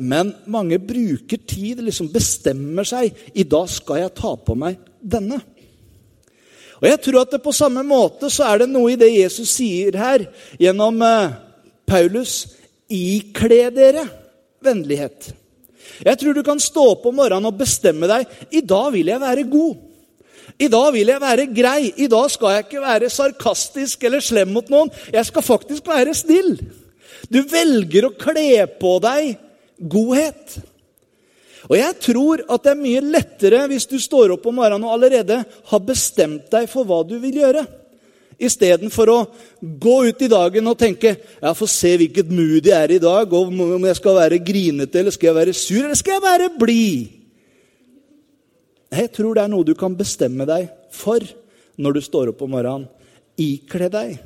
Men 0.00 0.32
mange 0.48 0.78
bruker 0.80 1.42
tid, 1.44 1.82
liksom 1.84 2.08
bestemmer 2.14 2.88
seg. 2.88 3.12
I 3.36 3.44
dag 3.44 3.68
skal 3.68 4.00
jeg 4.06 4.14
ta 4.16 4.32
på 4.40 4.56
meg 4.56 4.80
denne. 5.04 5.42
Og 6.78 6.86
jeg 6.88 7.02
tror 7.04 7.20
at 7.26 7.34
det 7.34 7.42
på 7.44 7.52
samme 7.52 7.82
måte 7.84 8.30
så 8.32 8.46
er 8.48 8.62
det 8.62 8.70
noe 8.72 8.94
i 8.94 9.00
det 9.00 9.10
Jesus 9.10 9.50
sier 9.58 9.98
her 9.98 10.24
gjennom 10.62 11.02
eh, 11.02 11.34
Paulus. 11.90 12.46
Ikle 12.88 13.66
dere 13.74 14.06
vennlighet. 14.64 15.32
Jeg 16.04 16.20
tror 16.20 16.36
du 16.36 16.44
kan 16.46 16.60
stå 16.62 16.84
opp 16.94 17.06
om 17.08 17.18
morgenen 17.18 17.50
og 17.50 17.58
bestemme 17.58 18.08
deg. 18.10 18.26
I 18.54 18.62
dag 18.62 18.92
vil 18.94 19.10
jeg 19.10 19.22
være 19.22 19.46
god. 19.50 19.84
I 20.58 20.68
dag 20.72 20.88
vil 20.94 21.12
jeg 21.12 21.22
være 21.22 21.46
grei. 21.54 21.92
I 21.96 22.08
dag 22.10 22.30
skal 22.32 22.54
jeg 22.54 22.66
ikke 22.66 22.84
være 22.84 23.10
sarkastisk 23.12 24.06
eller 24.08 24.24
slem 24.24 24.54
mot 24.54 24.70
noen. 24.72 24.90
Jeg 25.12 25.28
skal 25.28 25.46
faktisk 25.46 25.90
være 25.90 26.16
snill. 26.16 26.56
Du 27.28 27.42
velger 27.50 28.08
å 28.08 28.14
kle 28.18 28.64
på 28.80 28.96
deg 29.04 29.36
godhet. 29.78 30.58
Og 31.68 31.76
jeg 31.76 31.98
tror 32.00 32.42
at 32.48 32.64
det 32.64 32.72
er 32.72 32.80
mye 32.80 33.02
lettere 33.04 33.64
hvis 33.68 33.88
du 33.90 33.98
står 34.00 34.32
opp 34.36 34.46
om 34.48 34.56
morgenen 34.60 34.86
og 34.88 34.94
allerede 34.94 35.42
har 35.44 35.84
bestemt 35.84 36.48
deg 36.52 36.68
for 36.70 36.88
hva 36.88 37.02
du 37.04 37.18
vil 37.20 37.42
gjøre, 37.42 37.64
istedenfor 38.38 39.10
å 39.10 39.18
gå 39.60 39.96
ut 40.08 40.22
i 40.22 40.30
dagen 40.30 40.70
og 40.70 40.78
tenke 40.78 41.16
ja, 41.18 41.52
få 41.56 41.66
se 41.70 41.96
hvilket 41.98 42.30
mood 42.30 42.66
jeg 42.70 42.76
er 42.76 42.94
i 42.94 43.02
dag, 43.02 43.32
og 43.34 43.50
om 43.50 43.86
jeg 43.88 43.98
skal 43.98 44.18
være 44.20 44.42
grinete 44.44 45.00
eller 45.00 45.14
skal 45.14 45.32
jeg 45.32 45.38
være 45.40 45.56
sur 45.58 45.82
eller 45.82 45.98
skal 45.98 46.16
jeg 46.16 46.26
være 46.26 46.52
blid. 46.58 47.14
Jeg 48.88 49.12
tror 49.12 49.36
det 49.36 49.44
er 49.44 49.52
noe 49.52 49.66
du 49.66 49.74
kan 49.76 49.96
bestemme 49.98 50.46
deg 50.48 50.70
for 50.94 51.24
når 51.78 51.98
du 51.98 52.04
står 52.04 52.32
opp 52.32 52.40
om 52.46 52.54
morgenen. 52.54 52.88
Ikle 53.38 53.90
deg 53.92 54.16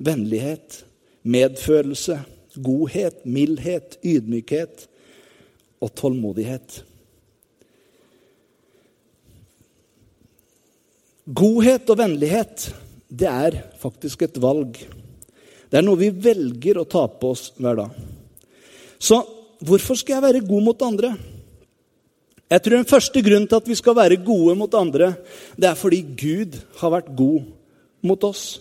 vennlighet, 0.00 0.84
medfølelse, 1.28 2.20
godhet, 2.56 3.24
mildhet, 3.28 3.98
ydmykhet 4.04 4.86
og 5.80 5.92
tålmodighet. 5.96 6.80
Godhet 11.30 11.90
og 11.92 11.98
vennlighet, 12.00 12.70
det 13.10 13.28
er 13.28 13.58
faktisk 13.80 14.22
et 14.22 14.38
valg. 14.42 14.78
Det 15.70 15.78
er 15.78 15.84
noe 15.86 15.98
vi 15.98 16.10
velger 16.14 16.80
å 16.80 16.88
ta 16.88 17.04
på 17.10 17.32
oss 17.34 17.50
hver 17.58 17.82
dag. 17.82 17.98
Så 19.00 19.20
hvorfor 19.66 19.98
skal 19.98 20.18
jeg 20.18 20.26
være 20.26 20.46
god 20.46 20.66
mot 20.66 20.86
andre? 20.86 21.12
Jeg 22.50 22.62
tror 22.62 22.76
Den 22.76 22.90
første 22.90 23.22
grunnen 23.22 23.46
til 23.46 23.60
at 23.60 23.68
vi 23.68 23.78
skal 23.78 23.94
være 23.94 24.22
gode 24.26 24.56
mot 24.58 24.74
andre, 24.74 25.14
det 25.54 25.68
er 25.70 25.78
fordi 25.78 26.00
Gud 26.02 26.58
har 26.80 26.90
vært 26.96 27.12
god 27.16 27.46
mot 28.02 28.24
oss. 28.26 28.60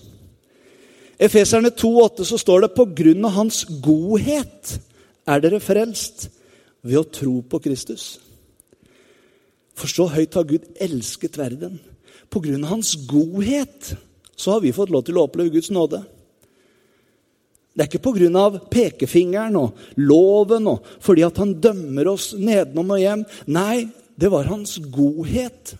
Efeserne 1.20 1.72
2,8 1.74 2.28
så 2.30 2.38
står 2.38 2.62
det 2.62 2.76
på 2.78 2.86
grunn 2.96 3.26
av 3.26 3.34
Hans 3.36 3.64
godhet 3.82 4.78
er 5.30 5.42
dere 5.44 5.60
frelst 5.62 6.30
ved 6.86 7.02
å 7.02 7.08
tro 7.10 7.40
på 7.42 7.60
Kristus. 7.64 8.20
For 9.80 9.92
så 9.92 10.08
høyt 10.12 10.36
har 10.36 10.48
Gud 10.48 10.68
elsket 10.82 11.38
verden. 11.40 11.80
På 12.30 12.42
grunn 12.44 12.64
av 12.66 12.76
hans 12.76 12.94
godhet 13.10 13.94
så 14.40 14.56
har 14.56 14.64
vi 14.64 14.76
fått 14.76 14.92
lov 14.94 15.04
til 15.08 15.20
å 15.20 15.26
oppleve 15.28 15.52
Guds 15.52 15.72
nåde. 15.76 16.02
Det 17.76 17.86
er 17.86 17.90
ikke 17.90 18.12
pga. 18.12 18.60
pekefingeren 18.72 19.56
og 19.56 19.78
loven 19.96 20.68
og 20.68 20.86
fordi 21.00 21.24
at 21.28 21.38
han 21.38 21.54
dømmer 21.62 22.08
oss 22.08 22.34
nedenom 22.34 22.92
og 22.96 23.00
hjem. 23.00 23.26
Nei, 23.48 23.90
det 24.16 24.32
var 24.32 24.50
hans 24.50 24.78
godhet 24.80 25.76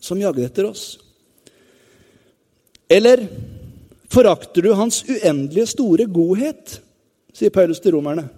som 0.00 0.20
jagde 0.20 0.44
etter 0.46 0.66
oss. 0.66 0.98
Eller 2.90 3.26
forakter 4.10 4.62
du 4.62 4.72
hans 4.74 5.02
uendelige 5.08 5.66
store 5.66 6.06
godhet, 6.06 6.80
sier 7.32 7.50
Paulus 7.50 7.80
til 7.80 7.96
romerne 7.96 8.28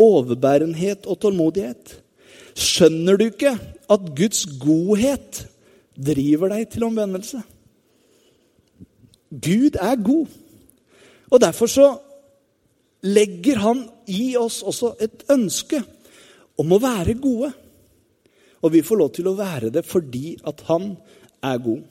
overbærenhet 0.00 1.06
og 1.06 1.18
tålmodighet. 1.20 1.98
Skjønner 2.56 3.18
du 3.18 3.26
ikke 3.28 3.54
at 3.92 4.12
Guds 4.16 4.44
godhet 4.60 5.44
driver 5.96 6.52
deg 6.54 6.70
til 6.72 6.86
omvendelse? 6.88 7.42
Gud 9.32 9.78
er 9.80 9.96
god. 9.96 10.26
Og 11.32 11.40
derfor 11.40 11.70
så 11.70 11.88
legger 13.02 13.62
han 13.64 13.86
i 14.06 14.36
oss 14.36 14.60
også 14.62 14.92
et 15.02 15.24
ønske 15.32 15.80
om 16.60 16.74
å 16.74 16.80
være 16.82 17.16
gode. 17.20 17.50
Og 18.62 18.74
vi 18.74 18.84
får 18.84 19.00
lov 19.00 19.10
til 19.16 19.30
å 19.30 19.36
være 19.38 19.72
det 19.74 19.82
fordi 19.88 20.36
at 20.46 20.60
han 20.68 20.92
er 21.42 21.58
god. 21.64 21.82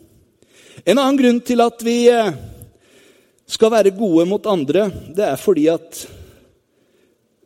En 0.86 1.02
annen 1.02 1.20
grunn 1.20 1.42
til 1.44 1.64
at 1.66 1.82
vi 1.84 1.98
eh, 2.08 2.32
skal 3.50 3.74
være 3.74 3.96
gode 3.98 4.28
mot 4.30 4.46
andre, 4.48 4.86
det 5.12 5.26
er 5.28 5.40
fordi 5.42 5.66
at 5.74 6.06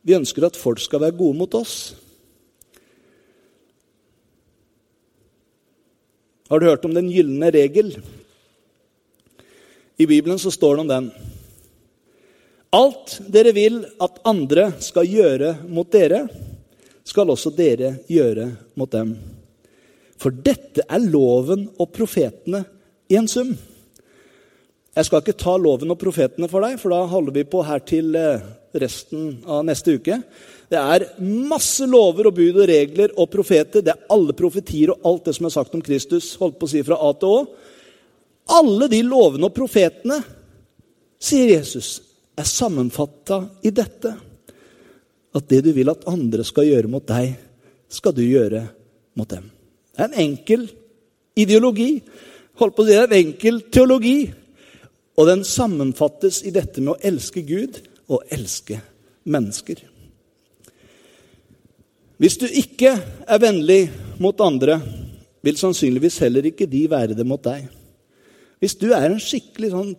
vi 0.06 0.14
ønsker 0.14 0.46
at 0.46 0.60
folk 0.60 0.84
skal 0.84 1.02
være 1.02 1.18
gode 1.18 1.40
mot 1.40 1.56
oss. 1.58 1.96
Har 6.46 6.62
du 6.62 6.68
hørt 6.70 6.86
om 6.86 6.94
den 6.94 7.10
gylne 7.10 7.50
regel? 7.50 7.96
I 9.98 10.08
Bibelen 10.08 10.40
så 10.40 10.52
står 10.52 10.76
det 10.76 10.82
om 10.82 10.88
den. 10.92 11.12
Alt 12.76 13.20
dere 13.32 13.54
vil 13.56 13.80
at 14.04 14.20
andre 14.28 14.72
skal 14.84 15.08
gjøre 15.08 15.54
mot 15.72 15.88
dere, 15.92 16.26
skal 17.06 17.30
også 17.32 17.54
dere 17.56 17.94
gjøre 18.12 18.50
mot 18.76 18.92
dem. 18.92 19.14
For 20.20 20.34
dette 20.34 20.84
er 20.84 21.06
loven 21.06 21.70
og 21.80 21.92
profetene 21.96 22.66
i 23.12 23.16
en 23.20 23.30
sum. 23.32 23.54
Jeg 24.96 25.08
skal 25.08 25.22
ikke 25.22 25.38
ta 25.40 25.56
loven 25.60 25.92
og 25.92 26.00
profetene 26.00 26.48
for 26.52 26.64
deg, 26.64 26.78
for 26.80 26.92
da 26.92 27.02
holder 27.12 27.36
vi 27.36 27.44
på 27.52 27.64
her 27.68 27.82
til 27.84 28.16
eh, 28.16 28.44
resten 28.80 29.42
av 29.48 29.64
neste 29.68 29.98
uke. 30.00 30.20
Det 30.72 30.80
er 30.80 31.06
masse 31.22 31.86
lover 31.88 32.30
og 32.30 32.38
bud 32.38 32.60
og 32.64 32.68
regler 32.72 33.12
og 33.20 33.30
profeter. 33.32 33.84
Det 33.84 33.92
er 33.92 34.08
alle 34.12 34.36
profetier 34.36 34.94
og 34.94 35.08
alt 35.08 35.28
det 35.28 35.36
som 35.38 35.48
er 35.48 35.56
sagt 35.56 35.76
om 35.76 35.84
Kristus. 35.84 36.34
holdt 36.40 36.58
på 36.60 36.68
å 36.68 36.72
si 36.72 36.84
fra 36.88 37.00
A 37.00 37.12
til 37.20 37.36
Å. 37.36 37.42
Alle 38.46 38.88
de 38.88 39.02
lovene 39.06 39.48
og 39.48 39.56
profetene, 39.56 40.20
sier 41.22 41.56
Jesus, 41.56 41.98
er 42.38 42.46
sammenfatta 42.46 43.42
i 43.66 43.72
dette. 43.74 44.16
at 45.36 45.50
det 45.50 45.66
du 45.66 45.72
vil 45.76 45.90
at 45.92 46.06
andre 46.08 46.46
skal 46.48 46.64
gjøre 46.64 46.88
mot 46.88 47.04
deg, 47.04 47.34
skal 47.92 48.14
du 48.16 48.22
gjøre 48.24 48.62
mot 49.20 49.28
dem. 49.28 49.50
Det 49.92 50.00
er 50.00 50.08
en 50.08 50.22
enkel 50.24 50.64
ideologi. 51.36 52.00
Holdt 52.56 52.76
på 52.76 52.86
å 52.86 52.88
si 52.88 52.94
det 52.94 53.02
er 53.02 53.10
en 53.10 53.18
enkel 53.18 53.60
teologi. 53.68 54.32
Og 55.20 55.28
den 55.28 55.44
sammenfattes 55.44 56.42
i 56.48 56.54
dette 56.56 56.80
med 56.80 56.94
å 56.94 57.02
elske 57.04 57.44
Gud 57.44 57.82
og 58.08 58.24
elske 58.32 58.80
mennesker. 59.28 59.82
Hvis 62.16 62.38
du 62.40 62.48
ikke 62.48 62.94
er 63.28 63.42
vennlig 63.44 63.90
mot 64.24 64.40
andre, 64.40 64.80
vil 65.44 65.60
sannsynligvis 65.60 66.22
heller 66.24 66.48
ikke 66.48 66.68
de 66.72 66.86
være 66.92 67.18
det 67.18 67.28
mot 67.28 67.44
deg. 67.44 67.68
Hvis 68.64 68.78
du 68.80 68.90
er 68.96 69.10
en 69.10 69.22
skikkelig 69.22 69.72
sånn 69.74 69.94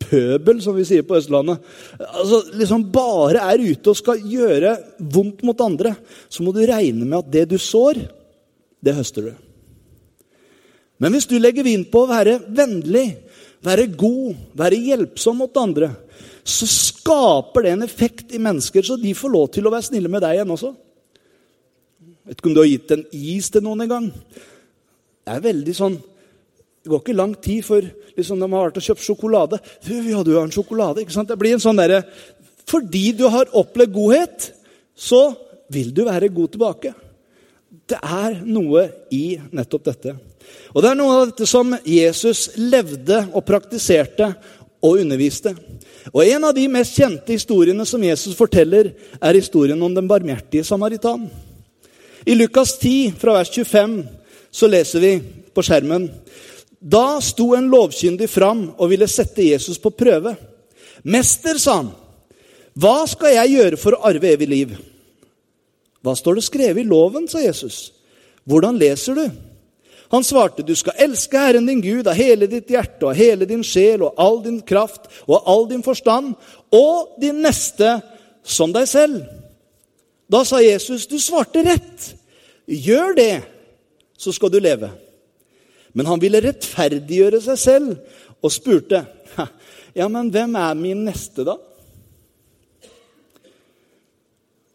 pøbel, 0.00 0.58
som 0.62 0.74
vi 0.76 0.86
sier 0.88 1.04
på 1.06 1.16
Østlandet, 1.18 1.60
altså 2.00 2.40
liksom 2.58 2.86
bare 2.92 3.44
er 3.52 3.62
ute 3.62 3.92
og 3.92 3.98
skal 3.98 4.24
gjøre 4.26 4.74
vondt 5.12 5.44
mot 5.46 5.62
andre, 5.64 5.94
så 6.28 6.44
må 6.44 6.54
du 6.56 6.62
regne 6.66 7.06
med 7.06 7.20
at 7.20 7.30
det 7.32 7.46
du 7.52 7.58
sår, 7.60 8.00
det 8.80 8.96
høster 8.96 9.30
du. 9.30 9.32
Men 11.00 11.14
hvis 11.14 11.28
du 11.28 11.38
legger 11.40 11.64
vind 11.64 11.86
på 11.92 12.04
å 12.04 12.10
være 12.10 12.38
vennlig, 12.52 13.06
være 13.64 13.88
god, 13.92 14.36
være 14.56 14.80
hjelpsom 14.88 15.40
mot 15.42 15.60
andre, 15.60 15.92
så 16.44 16.66
skaper 16.68 17.64
det 17.64 17.74
en 17.74 17.86
effekt 17.86 18.34
i 18.34 18.40
mennesker, 18.42 18.84
så 18.84 18.96
de 19.00 19.12
får 19.16 19.32
lov 19.32 19.50
til 19.54 19.68
å 19.68 19.72
være 19.72 19.88
snille 19.88 20.10
med 20.12 20.24
deg 20.24 20.38
igjen 20.38 20.54
også. 20.56 20.72
Vet 22.28 22.40
ikke 22.40 22.50
om 22.50 22.56
du 22.56 22.62
har 22.62 22.70
gitt 22.70 22.94
en 22.94 23.04
is 23.16 23.48
til 23.52 23.64
noen 23.64 23.84
en 23.84 23.92
gang. 23.92 24.08
Det 25.20 25.36
er 25.36 25.44
veldig 25.44 25.74
sånn 25.76 25.98
Det 26.80 26.88
går 26.88 27.02
ikke 27.02 27.14
lang 27.18 27.32
tid 27.44 27.60
før 27.60 27.86
liksom, 28.20 28.40
de 28.40 28.48
har 28.48 28.68
vært 28.68 28.80
og 28.80 28.86
kjøpt 28.86 29.04
sjokolade. 29.04 29.60
Ja, 29.88 30.22
du 30.24 30.34
har 30.36 30.44
en 30.44 30.54
sjokolade, 30.54 31.02
ikke 31.02 31.16
sant? 31.16 31.30
Det 31.30 31.38
blir 31.40 31.56
en 31.56 31.62
sånn 31.62 31.80
derre 31.80 32.04
Fordi 32.70 33.10
du 33.16 33.24
har 33.32 33.50
opplevd 33.56 33.94
godhet, 33.94 34.50
så 34.94 35.32
vil 35.72 35.90
du 35.94 36.04
være 36.06 36.28
god 36.30 36.52
tilbake. 36.52 36.92
Det 37.90 37.98
er 37.98 38.36
noe 38.46 38.84
i 39.10 39.40
nettopp 39.50 39.88
dette. 39.88 40.14
Og 40.74 40.82
det 40.82 40.90
er 40.90 40.98
noe 40.98 41.16
av 41.16 41.28
dette 41.30 41.48
som 41.48 41.72
Jesus 41.86 42.50
levde 42.58 43.24
og 43.34 43.44
praktiserte 43.46 44.28
og 44.80 45.02
underviste. 45.02 45.54
Og 46.14 46.24
En 46.24 46.44
av 46.48 46.54
de 46.54 46.66
mest 46.70 46.96
kjente 46.96 47.34
historiene 47.34 47.84
som 47.86 48.02
Jesus 48.02 48.36
forteller, 48.36 48.92
er 49.20 49.38
historien 49.38 49.82
om 49.82 49.94
den 49.94 50.08
barmhjertige 50.08 50.64
samaritan. 50.64 51.28
I 52.26 52.34
Lukas 52.34 52.78
10, 52.78 53.14
fra 53.18 53.34
vers 53.38 53.50
25, 53.50 54.02
så 54.50 54.66
leser 54.66 55.00
vi 55.00 55.12
på 55.54 55.62
skjermen 55.64 56.08
Da 56.80 57.20
sto 57.20 57.52
en 57.54 57.68
lovkyndig 57.68 58.30
fram 58.32 58.70
og 58.78 58.88
ville 58.88 59.08
sette 59.08 59.44
Jesus 59.44 59.78
på 59.78 59.92
prøve. 59.92 60.36
'Mester', 61.04 61.58
sa 61.58 61.76
han, 61.76 61.90
'hva 62.76 63.06
skal 63.08 63.34
jeg 63.34 63.52
gjøre 63.56 63.76
for 63.76 63.96
å 63.96 64.04
arve 64.08 64.32
evig 64.32 64.48
liv?' 64.48 64.78
'Hva 66.00 66.16
står 66.16 66.34
det 66.34 66.44
skrevet 66.44 66.84
i 66.84 66.88
loven', 66.88 67.28
sa 67.28 67.38
Jesus. 67.38 67.92
'Hvordan 68.46 68.78
leser 68.78 69.14
du?' 69.14 69.30
Han 70.10 70.24
svarte, 70.24 70.62
'Du 70.62 70.74
skal 70.74 70.96
elske 70.98 71.38
Herren 71.38 71.66
din 71.66 71.80
Gud 71.80 72.06
av 72.06 72.14
hele 72.14 72.46
ditt 72.46 72.68
hjerte 72.68 73.06
og 73.06 73.16
hele 73.16 73.44
din 73.44 73.62
sjel 73.62 74.02
og 74.02 74.14
all 74.18 74.42
din 74.44 74.60
kraft 74.60 75.06
og 75.28 75.42
all 75.46 75.68
din 75.68 75.82
forstand, 75.82 76.34
og 76.72 77.20
din 77.20 77.42
neste 77.42 78.00
som 78.42 78.72
deg 78.72 78.88
selv.' 78.88 79.24
Da 80.32 80.44
sa 80.44 80.56
Jesus, 80.56 81.06
'Du 81.06 81.18
svarte 81.18 81.62
rett. 81.62 82.14
Gjør 82.66 83.14
det, 83.16 83.42
så 84.16 84.32
skal 84.32 84.48
du 84.48 84.58
leve.' 84.58 85.09
Men 85.94 86.06
han 86.06 86.20
ville 86.22 86.42
rettferdiggjøre 86.44 87.40
seg 87.44 87.58
selv 87.58 87.96
og 88.40 88.52
spurte, 88.52 89.04
'Ja, 89.96 90.06
men 90.08 90.30
hvem 90.30 90.54
er 90.56 90.74
min 90.78 91.04
neste, 91.04 91.44
da?' 91.44 91.58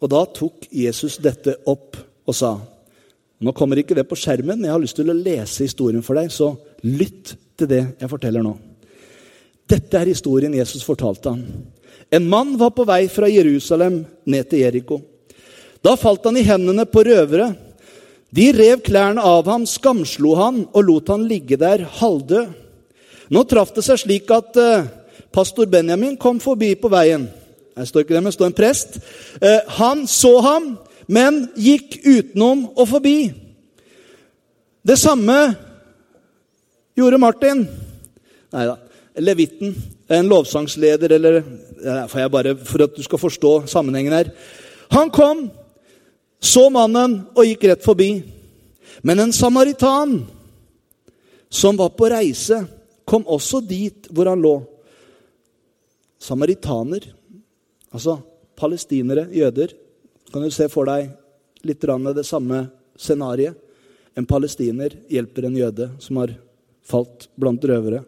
Og 0.03 0.10
da 0.12 0.25
tok 0.25 0.67
Jesus 0.69 1.17
dette 1.17 1.55
opp 1.65 1.95
og 2.27 2.36
sa, 2.36 2.60
nå 3.42 3.51
kommer 3.55 3.79
ikke 3.79 3.96
det 3.98 4.05
på 4.07 4.18
skjermen, 4.20 4.59
men 4.59 4.68
jeg 4.68 4.75
har 4.75 4.83
lyst 4.83 4.98
til 5.00 5.09
å 5.09 5.18
lese 5.18 5.66
historien 5.66 6.03
for 6.05 6.20
deg, 6.20 6.29
så 6.31 6.51
lytt 6.83 7.33
til 7.57 7.70
det 7.72 7.81
jeg 8.01 8.11
forteller 8.11 8.44
nå. 8.46 8.53
Dette 9.66 9.98
er 9.98 10.11
historien 10.11 10.53
Jesus 10.53 10.85
fortalte 10.85 11.33
ham. 11.33 11.42
En 12.13 12.27
mann 12.29 12.53
var 12.59 12.75
på 12.75 12.85
vei 12.85 13.07
fra 13.09 13.29
Jerusalem 13.31 14.03
ned 14.29 14.50
til 14.50 14.61
Jeriko. 14.61 15.00
Da 15.81 15.96
falt 15.98 16.25
han 16.27 16.37
i 16.37 16.46
hendene 16.46 16.85
på 16.90 17.03
røvere. 17.05 17.50
De 18.35 18.50
rev 18.51 18.81
klærne 18.83 19.24
av 19.24 19.48
ham, 19.48 19.63
skamslo 19.69 20.33
han 20.35 20.63
og 20.74 20.83
lot 20.83 21.11
han 21.13 21.24
ligge 21.29 21.57
der 21.59 21.85
halvdød. 22.00 22.51
Nå 23.31 23.43
traff 23.48 23.71
det 23.75 23.85
seg 23.85 24.01
slik 24.01 24.31
at 24.33 24.57
uh, 24.59 24.87
pastor 25.33 25.69
Benjamin 25.71 26.17
kom 26.19 26.41
forbi 26.43 26.74
på 26.77 26.91
veien. 26.91 27.29
Her 27.75 27.87
står 27.87 28.03
ikke 28.03 28.15
det, 28.17 28.24
men 28.25 28.35
står 28.35 28.51
en 28.51 28.57
prest. 28.57 29.00
Uh, 29.39 29.61
han 29.79 30.03
så 30.11 30.33
ham, 30.45 30.74
men 31.07 31.45
gikk 31.55 32.01
utenom 32.03 32.67
og 32.75 32.89
forbi. 32.91 33.17
Det 34.85 34.98
samme 35.00 35.37
gjorde 36.98 37.21
Martin. 37.21 37.65
Nei 38.53 38.65
da. 38.67 38.77
Levitten. 39.24 39.71
En 40.11 40.27
lovsangsleder, 40.29 41.15
eller 41.15 41.39
jeg 41.81 42.31
bare 42.31 42.51
For 42.67 42.83
at 42.83 42.93
du 42.93 43.01
skal 43.01 43.21
forstå 43.21 43.51
sammenhengen 43.71 44.13
her. 44.13 44.27
Han 44.93 45.09
kom 45.09 45.48
så 46.46 46.68
mannen 46.70 47.20
og 47.34 47.48
gikk 47.48 47.66
rett 47.72 47.84
forbi. 47.86 48.10
Men 49.01 49.20
en 49.20 49.34
samaritan 49.34 50.20
som 51.50 51.77
var 51.77 51.94
på 51.98 52.10
reise, 52.12 52.66
kom 53.05 53.25
også 53.29 53.62
dit 53.62 54.08
hvor 54.10 54.29
han 54.29 54.42
lå. 54.42 54.55
Samaritaner, 56.22 57.05
altså 57.94 58.18
palestinere, 58.58 59.27
jøder. 59.34 59.75
Kan 60.34 60.46
du 60.46 60.50
se 60.53 60.68
for 60.74 60.90
deg 60.90 61.12
litt 61.66 61.81
det 61.81 62.25
samme 62.25 62.66
scenarioet? 62.98 63.62
En 64.16 64.25
palestiner 64.25 64.94
hjelper 65.12 65.44
en 65.44 65.58
jøde 65.60 65.90
som 66.00 66.22
har 66.22 66.31
falt 66.88 67.27
blant 67.36 67.64
røvere. 67.68 68.00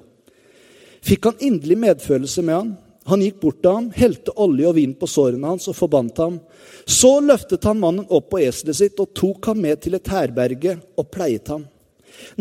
Fikk 1.04 1.26
han 1.28 1.42
inderlig 1.44 1.78
medfølelse 1.82 2.44
med 2.48 2.56
han? 2.56 2.70
Han 3.08 3.24
gikk 3.24 3.40
bort 3.40 3.62
til 3.64 3.72
ham, 3.72 3.88
helte 3.96 4.34
olje 4.36 4.68
og 4.68 4.76
vin 4.76 4.94
på 5.00 5.08
sårene 5.08 5.54
hans 5.54 5.70
og 5.72 5.78
forbandt 5.78 6.20
ham. 6.20 6.42
Så 6.84 7.18
løftet 7.24 7.64
han 7.68 7.80
mannen 7.80 8.08
opp 8.12 8.30
på 8.34 8.42
eselet 8.44 8.76
sitt 8.76 9.00
og 9.00 9.14
tok 9.16 9.48
ham 9.52 9.62
med 9.64 9.80
til 9.84 9.96
et 9.96 10.12
herberge 10.12 10.76
og 11.00 11.08
pleiet 11.14 11.48
ham. 11.54 11.64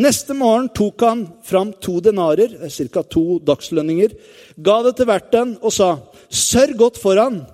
Neste 0.00 0.34
morgen 0.34 0.68
tok 0.74 1.04
han 1.04 1.22
fram 1.44 1.70
to 1.84 2.00
denarer, 2.02 2.56
ca. 2.66 3.02
to 3.02 3.38
dagslønninger, 3.44 4.16
ga 4.56 4.76
det 4.82 4.96
til 4.96 5.08
verten 5.10 5.56
og 5.60 5.72
sa, 5.72 5.98
'Sørg 6.30 6.76
godt 6.76 6.98
for 6.98 7.16
han, 7.20 7.44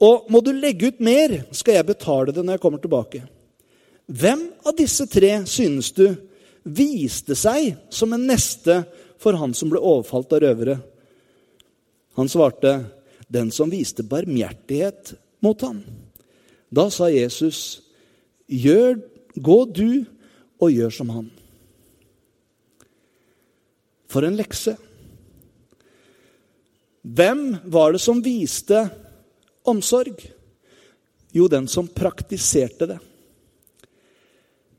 og 0.00 0.26
må 0.30 0.40
du 0.42 0.52
legge 0.52 0.88
ut 0.88 1.00
mer, 1.00 1.44
skal 1.52 1.74
jeg 1.74 1.86
betale 1.86 2.32
det 2.32 2.42
når 2.42 2.56
jeg 2.56 2.60
kommer 2.60 2.82
tilbake.' 2.82 3.28
Hvem 4.06 4.42
av 4.64 4.76
disse 4.78 5.06
tre 5.10 5.44
synes 5.46 5.90
du 5.92 6.14
viste 6.62 7.34
seg 7.34 7.74
som 7.90 8.12
en 8.12 8.26
neste 8.26 8.84
for 9.18 9.34
han 9.34 9.54
som 9.54 9.70
ble 9.70 9.82
overfalt 9.82 10.32
av 10.32 10.44
røvere? 10.44 10.78
Han 12.16 12.28
svarte, 12.28 12.84
'Den 13.28 13.50
som 13.50 13.70
viste 13.70 14.02
barmhjertighet 14.02 15.14
mot 15.40 15.60
ham.' 15.60 15.82
Da 16.72 16.90
sa 16.90 17.08
Jesus, 17.08 17.82
'Gå 18.48 19.64
du 19.72 20.04
og 20.60 20.70
gjør 20.70 20.90
som 20.90 21.10
han'. 21.10 21.30
For 24.08 24.24
en 24.24 24.36
lekse. 24.36 24.76
Hvem 27.02 27.56
var 27.64 27.92
det 27.92 28.00
som 28.00 28.22
viste 28.22 28.90
omsorg? 29.64 30.32
Jo, 31.32 31.48
den 31.48 31.68
som 31.68 31.88
praktiserte 31.88 32.86
det. 32.86 32.98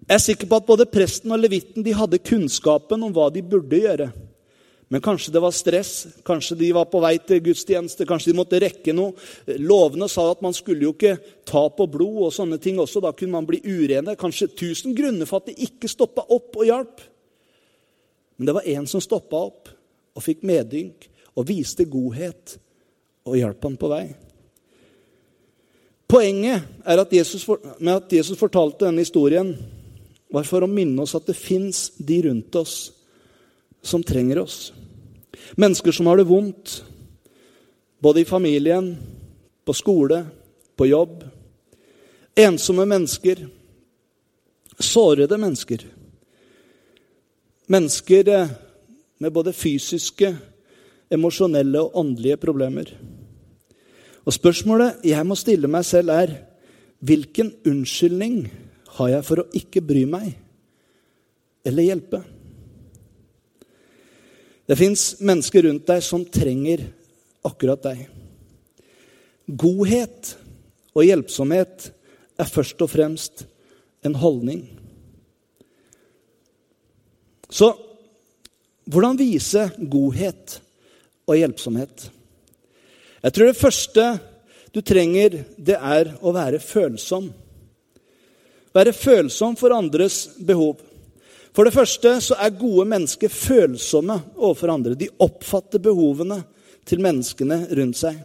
Jeg 0.08 0.16
er 0.16 0.24
sikker 0.24 0.48
på 0.48 0.56
at 0.56 0.68
både 0.68 0.88
presten 0.88 1.32
og 1.32 1.40
levitten 1.40 1.84
de 1.84 1.94
hadde 1.94 2.20
kunnskapen 2.24 3.04
om 3.04 3.14
hva 3.14 3.28
de 3.32 3.44
burde 3.44 3.80
gjøre. 3.80 4.12
Men 4.88 5.04
kanskje 5.04 5.34
det 5.36 5.42
var 5.44 5.52
stress, 5.52 6.08
kanskje 6.24 6.56
de 6.62 6.70
var 6.72 6.86
på 6.88 7.02
vei 7.04 7.18
til 7.20 7.42
gudstjeneste, 7.44 8.06
kanskje 8.08 8.32
de 8.32 8.38
måtte 8.40 8.60
rekke 8.64 8.94
noe. 8.96 9.18
Lovene 9.60 10.08
sa 10.08 10.30
at 10.32 10.44
man 10.46 10.56
skulle 10.56 10.88
jo 10.88 10.94
ikke 10.96 11.18
ta 11.48 11.66
på 11.76 11.90
blod 11.92 12.22
og 12.30 12.32
sånne 12.36 12.60
ting 12.64 12.80
også. 12.80 13.04
Da 13.04 13.12
kunne 13.12 13.36
man 13.36 13.50
bli 13.50 13.60
urene. 13.66 14.16
Kanskje 14.20 14.48
tusen 14.56 14.96
grunner 14.96 15.28
for 15.28 15.42
at 15.44 15.52
de 15.52 15.58
ikke 15.68 15.92
stoppa 15.92 16.24
opp 16.32 16.56
og 16.56 16.70
hjalp. 16.70 17.04
Men 18.38 18.48
det 18.48 18.56
var 18.56 18.70
én 18.70 18.88
som 18.88 19.04
stoppa 19.04 19.44
opp 19.50 19.74
og 20.16 20.24
fikk 20.24 20.48
medynk 20.48 21.10
og 21.36 21.50
viste 21.50 21.84
godhet 21.92 22.56
og 23.28 23.36
hjalp 23.36 23.68
ham 23.68 23.76
på 23.78 23.92
vei. 23.92 24.06
Poenget 26.08 26.64
at 26.88 27.12
Jesus, 27.12 27.44
med 27.84 27.98
at 27.98 28.14
Jesus 28.14 28.40
fortalte 28.40 28.86
denne 28.86 29.04
historien, 29.04 29.52
var 30.32 30.48
for 30.48 30.64
å 30.64 30.72
minne 30.72 31.04
oss 31.04 31.16
at 31.20 31.28
det 31.28 31.36
fins 31.36 31.90
de 32.00 32.22
rundt 32.24 32.56
oss 32.56 32.78
som 33.82 34.04
trenger 34.04 34.40
oss. 34.40 34.74
Mennesker 35.56 35.92
som 35.92 36.08
har 36.08 36.18
det 36.18 36.28
vondt, 36.28 36.84
både 38.00 38.22
i 38.22 38.26
familien, 38.26 38.96
på 39.66 39.74
skole, 39.74 40.26
på 40.76 40.88
jobb. 40.88 41.24
Ensomme 42.36 42.86
mennesker. 42.86 43.48
Sårede 44.80 45.38
mennesker. 45.38 45.86
Mennesker 47.68 48.28
eh, 48.30 48.50
med 49.18 49.34
både 49.34 49.54
fysiske, 49.54 50.36
emosjonelle 51.10 51.82
og 51.82 51.98
åndelige 51.98 52.38
problemer. 52.38 52.92
Og 54.28 54.36
spørsmålet 54.36 55.04
jeg 55.08 55.26
må 55.26 55.36
stille 55.40 55.72
meg 55.72 55.86
selv, 55.88 56.14
er 56.14 56.38
Hvilken 56.98 57.52
unnskyldning 57.62 58.48
har 58.98 59.10
jeg 59.12 59.26
for 59.28 59.44
å 59.44 59.50
ikke 59.54 59.84
bry 59.86 60.02
meg 60.10 60.32
eller 61.68 61.86
hjelpe? 61.86 62.24
Det 64.68 64.76
fins 64.76 65.16
mennesker 65.24 65.64
rundt 65.64 65.88
deg 65.88 66.04
som 66.04 66.26
trenger 66.28 66.84
akkurat 67.48 67.86
deg. 67.86 68.02
Godhet 69.48 70.34
og 70.92 71.06
hjelpsomhet 71.08 71.92
er 72.38 72.52
først 72.52 72.82
og 72.84 72.92
fremst 72.92 73.46
en 74.06 74.18
holdning. 74.20 74.66
Så 77.48 77.72
hvordan 78.88 79.20
vise 79.20 79.70
godhet 79.80 80.58
og 81.28 81.40
hjelpsomhet? 81.40 82.10
Jeg 83.24 83.34
tror 83.36 83.50
det 83.50 83.60
første 83.60 84.08
du 84.76 84.82
trenger, 84.84 85.42
det 85.58 85.78
er 85.80 86.12
å 86.20 86.34
være 86.36 86.60
følsom. 86.62 87.32
Være 88.76 88.94
følsom 88.94 89.56
for 89.58 89.74
andres 89.74 90.26
behov. 90.38 90.84
For 91.58 91.66
det 91.66 91.74
første 91.74 92.12
så 92.22 92.36
er 92.38 92.54
gode 92.54 92.84
mennesker 92.86 93.34
følsomme 93.34 94.20
overfor 94.36 94.70
andre. 94.76 94.94
De 94.94 95.08
oppfatter 95.26 95.82
behovene 95.82 96.44
til 96.86 97.02
menneskene 97.02 97.64
rundt 97.80 97.98
seg. 97.98 98.20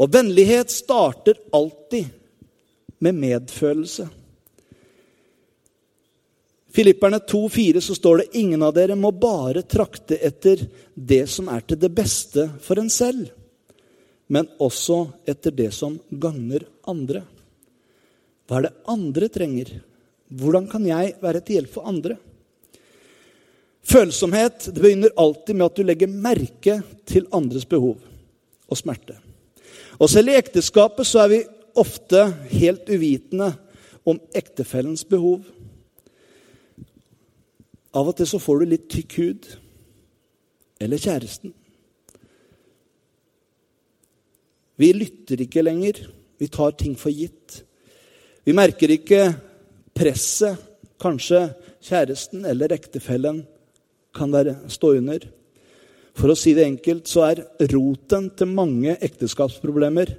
Og 0.00 0.08
vennlighet 0.08 0.72
starter 0.72 1.42
alltid 1.52 2.08
med 3.04 3.20
medfølelse. 3.20 4.08
Filipperne 6.72 7.20
2,4 7.20 7.84
så 7.84 8.00
står 8.00 8.22
det 8.22 8.40
ingen 8.40 8.64
av 8.64 8.72
dere 8.80 8.96
må 8.96 9.12
bare 9.12 9.66
trakte 9.68 10.16
etter 10.16 10.64
det 10.96 11.26
som 11.36 11.52
er 11.52 11.68
til 11.68 11.84
det 11.84 11.92
beste 11.92 12.48
for 12.64 12.80
en 12.80 12.88
selv, 12.90 13.28
men 14.32 14.48
også 14.56 15.02
etter 15.28 15.52
det 15.52 15.68
som 15.76 16.00
gagner 16.08 16.64
andre. 16.88 17.26
Hva 18.48 18.56
er 18.56 18.70
det 18.70 18.76
andre 18.88 19.34
trenger? 19.36 19.80
Hvordan 20.32 20.72
kan 20.72 20.88
jeg 20.88 21.18
være 21.20 21.44
til 21.44 21.60
hjelp 21.60 21.76
for 21.76 21.92
andre? 21.92 22.16
Følsomhet 23.84 24.70
det 24.72 24.80
begynner 24.80 25.12
alltid 25.20 25.58
med 25.58 25.66
at 25.66 25.76
du 25.76 25.84
legger 25.84 26.08
merke 26.08 26.78
til 27.08 27.28
andres 27.36 27.66
behov 27.68 27.98
og 28.68 28.80
smerte. 28.80 29.18
Og 30.00 30.08
selv 30.10 30.32
i 30.32 30.38
ekteskapet 30.38 31.06
så 31.06 31.24
er 31.24 31.32
vi 31.34 31.42
ofte 31.78 32.24
helt 32.54 32.88
uvitende 32.88 33.52
om 34.08 34.20
ektefellens 34.34 35.04
behov. 35.08 35.44
Av 37.94 38.08
og 38.08 38.16
til 38.18 38.28
så 38.28 38.40
får 38.42 38.62
du 38.62 38.72
litt 38.72 38.88
tykk 38.90 39.18
hud. 39.20 39.50
Eller 40.82 41.00
kjæresten. 41.00 41.52
Vi 44.80 44.90
lytter 44.92 45.44
ikke 45.44 45.62
lenger. 45.62 46.00
Vi 46.40 46.50
tar 46.50 46.74
ting 46.74 46.96
for 46.98 47.14
gitt. 47.14 47.60
Vi 48.44 48.52
merker 48.56 48.90
ikke 48.90 49.28
presset 49.94 50.58
kanskje 51.00 51.46
kjæresten 51.84 52.44
eller 52.48 52.72
ektefellen 52.74 53.44
kan 54.14 54.32
være, 54.32 54.56
stå 54.70 54.94
under. 54.98 55.26
For 56.14 56.30
å 56.30 56.38
si 56.38 56.54
det 56.54 56.66
enkelt 56.68 57.10
så 57.10 57.24
er 57.26 57.42
roten 57.72 58.28
til 58.38 58.52
mange 58.54 58.94
ekteskapsproblemer 59.02 60.12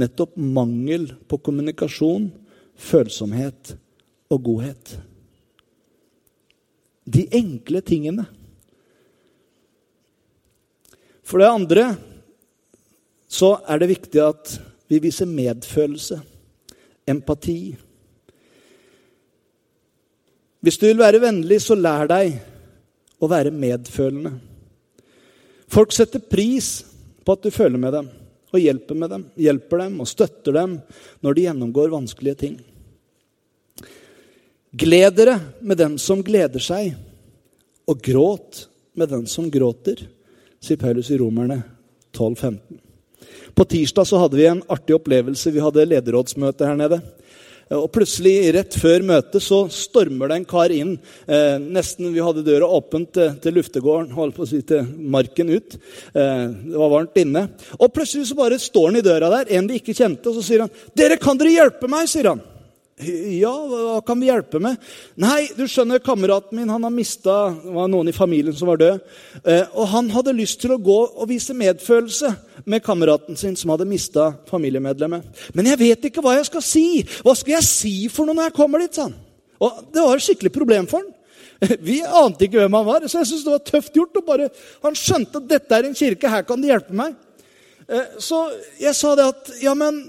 nettopp 0.00 0.38
mangel 0.40 1.10
på 1.28 1.38
kommunikasjon, 1.44 2.30
følsomhet 2.72 3.74
og 4.32 4.46
godhet. 4.46 4.94
De 7.04 7.26
enkle 7.36 7.82
tingene. 7.84 8.24
For 11.26 11.42
det 11.42 11.50
andre 11.52 11.86
så 13.32 13.58
er 13.68 13.80
det 13.80 13.92
viktig 13.92 14.22
at 14.24 14.54
vi 14.92 15.00
viser 15.00 15.28
medfølelse, 15.28 16.18
empati. 17.08 17.74
Hvis 20.62 20.78
du 20.78 20.86
vil 20.86 21.00
være 21.00 21.20
vennlig, 21.22 21.60
så 21.64 21.76
lær 21.76 22.08
deg 22.10 22.36
å 23.22 23.30
være 23.30 23.54
medfølende. 23.54 24.34
Folk 25.72 25.94
setter 25.94 26.20
pris 26.20 26.82
på 27.22 27.36
at 27.36 27.46
du 27.46 27.54
føler 27.54 27.80
med 27.80 27.94
dem 27.96 28.10
og 28.52 28.60
hjelper, 28.60 28.98
med 28.98 29.12
dem, 29.14 29.24
hjelper 29.40 29.84
dem 29.86 30.00
og 30.02 30.10
støtter 30.10 30.56
dem 30.58 30.76
når 31.24 31.36
de 31.36 31.46
gjennomgår 31.46 31.94
vanskelige 31.94 32.40
ting. 32.42 32.58
Gled 34.72 35.16
dere 35.16 35.38
med 35.60 35.80
dem 35.80 35.96
som 36.00 36.20
gleder 36.24 36.62
seg, 36.62 36.94
og 37.88 37.98
gråt 38.04 38.66
med 38.96 39.10
den 39.10 39.24
som 39.28 39.48
gråter, 39.50 39.98
sier 40.62 40.78
Paulus 40.80 41.10
i 41.10 41.18
Romerne 41.20 41.58
12, 42.14 42.36
15. 42.36 42.78
På 43.56 43.66
tirsdag 43.68 44.06
så 44.08 44.20
hadde 44.22 44.38
vi 44.38 44.46
en 44.48 44.62
artig 44.72 44.94
opplevelse. 44.96 45.52
Vi 45.52 45.60
hadde 45.60 45.84
lederrådsmøte 45.88 46.68
her 46.68 46.78
nede. 46.78 47.00
Og 47.70 47.88
plutselig, 47.94 48.34
rett 48.56 48.74
før 48.76 49.04
møtet, 49.06 49.40
så 49.44 49.62
stormer 49.72 50.30
det 50.30 50.38
en 50.40 50.48
kar 50.48 50.72
inn. 50.74 50.96
Eh, 51.26 51.56
nesten 51.62 52.10
Vi 52.12 52.24
hadde 52.24 52.44
døra 52.46 52.68
åpent 52.68 53.12
til, 53.14 53.34
til 53.42 53.56
luftegården, 53.58 54.12
holdt 54.16 54.36
på 54.36 54.44
å 54.44 54.50
si 54.50 54.62
til 54.66 54.86
marken 54.98 55.52
ut. 55.52 55.78
Eh, 56.12 56.46
det 56.52 56.78
var 56.78 56.92
varmt 56.92 57.20
inne. 57.22 57.46
Og 57.78 57.92
plutselig 57.94 58.28
så 58.28 58.38
bare 58.38 58.60
står 58.60 58.90
han 58.90 59.00
i 59.00 59.06
døra 59.06 59.30
der, 59.38 59.52
en 59.56 59.70
vi 59.70 59.80
ikke 59.80 59.96
kjente, 59.96 60.28
og 60.28 60.38
så 60.38 60.46
sier 60.46 60.66
han 60.66 60.72
'Dere, 60.96 61.20
kan 61.20 61.38
dere 61.38 61.54
hjelpe 61.54 61.88
meg?' 61.88 62.10
sier 62.10 62.32
han. 62.32 62.42
Ja, 63.00 63.50
hva 63.50 64.00
kan 64.04 64.20
vi 64.20 64.28
hjelpe 64.28 64.60
med? 64.62 64.76
Nei, 65.20 65.46
du 65.56 65.64
skjønner, 65.70 66.02
kameraten 66.04 66.58
min 66.58 66.70
han 66.70 66.84
har 66.84 66.92
mista 66.92 67.36
noen 67.64 68.10
i 68.10 68.14
familien 68.14 68.54
som 68.54 68.68
var 68.68 68.82
død. 68.82 69.00
Eh, 69.42 69.64
og 69.72 69.88
han 69.94 70.10
hadde 70.12 70.34
lyst 70.36 70.60
til 70.62 70.74
å 70.74 70.80
gå 70.82 70.98
og 71.08 71.30
vise 71.30 71.56
medfølelse 71.56 72.34
med 72.68 72.84
kameraten 72.84 73.38
sin 73.40 73.56
som 73.58 73.72
hadde 73.72 73.88
mista 73.88 74.28
familiemedlemmet. 74.50 75.24
Men 75.56 75.72
jeg 75.72 75.80
vet 75.80 76.06
ikke 76.10 76.22
hva 76.22 76.36
jeg 76.36 76.50
skal 76.50 76.66
si. 76.68 76.86
Hva 77.24 77.34
skal 77.38 77.56
jeg 77.56 77.68
si 77.70 77.96
for 78.12 78.28
noe 78.28 78.38
når 78.38 78.50
jeg 78.50 78.58
kommer 78.60 78.84
dit? 78.84 79.00
Sånn? 79.00 79.16
Og 79.62 79.82
det 79.88 80.04
var 80.04 80.20
et 80.20 80.28
skikkelig 80.28 80.54
problem 80.54 80.88
for 80.90 81.02
han. 81.02 81.10
Vi 81.88 82.00
ante 82.02 82.46
ikke 82.46 82.60
hvem 82.60 82.74
han 82.76 82.86
var, 82.86 83.04
så 83.06 83.22
jeg 83.22 83.32
syntes 83.32 83.44
det 83.46 83.54
var 83.54 83.66
tøft 83.66 83.96
gjort. 83.96 84.16
og 84.20 84.26
bare, 84.28 84.48
Han 84.84 84.98
skjønte 84.98 85.40
at 85.40 85.50
dette 85.50 85.78
er 85.78 85.88
en 85.88 85.96
kirke, 85.96 86.30
her 86.30 86.44
kan 86.46 86.60
de 86.60 86.70
hjelpe 86.70 86.96
meg. 86.96 87.16
Eh, 87.88 88.18
så 88.22 88.44
jeg 88.82 88.94
sa 88.98 89.16
det 89.18 89.30
at 89.32 89.54
ja, 89.62 89.74
men 89.78 90.04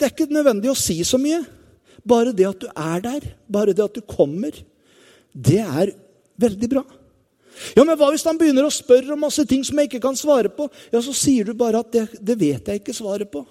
det 0.00 0.08
er 0.08 0.14
ikke 0.14 0.32
nødvendig 0.32 0.70
å 0.72 0.78
si 0.78 0.96
så 1.04 1.20
mye. 1.20 1.42
Bare 2.08 2.32
det 2.32 2.46
at 2.48 2.62
du 2.62 2.70
er 2.72 3.02
der, 3.04 3.26
bare 3.44 3.74
det 3.76 3.84
at 3.84 3.98
du 3.98 4.00
kommer, 4.08 4.56
det 5.30 5.60
er 5.60 5.92
veldig 6.40 6.70
bra. 6.72 6.84
Ja, 7.76 7.84
men 7.84 7.92
Hva 7.98 8.08
hvis 8.08 8.24
han 8.24 8.38
begynner 8.40 8.64
å 8.64 8.72
spørre 8.72 9.12
om 9.12 9.20
masse 9.26 9.44
ting 9.48 9.60
som 9.66 9.76
jeg 9.76 9.90
ikke 9.90 10.02
kan 10.06 10.16
svare 10.16 10.48
på? 10.48 10.70
Ja, 10.88 11.02
Så 11.04 11.12
sier 11.12 11.44
du 11.44 11.52
bare 11.54 11.82
at 11.84 11.92
det, 11.92 12.06
det 12.16 12.38
vet 12.40 12.70
jeg 12.70 12.80
ikke 12.80 12.96
svaret 12.96 13.28
på. 13.30 13.44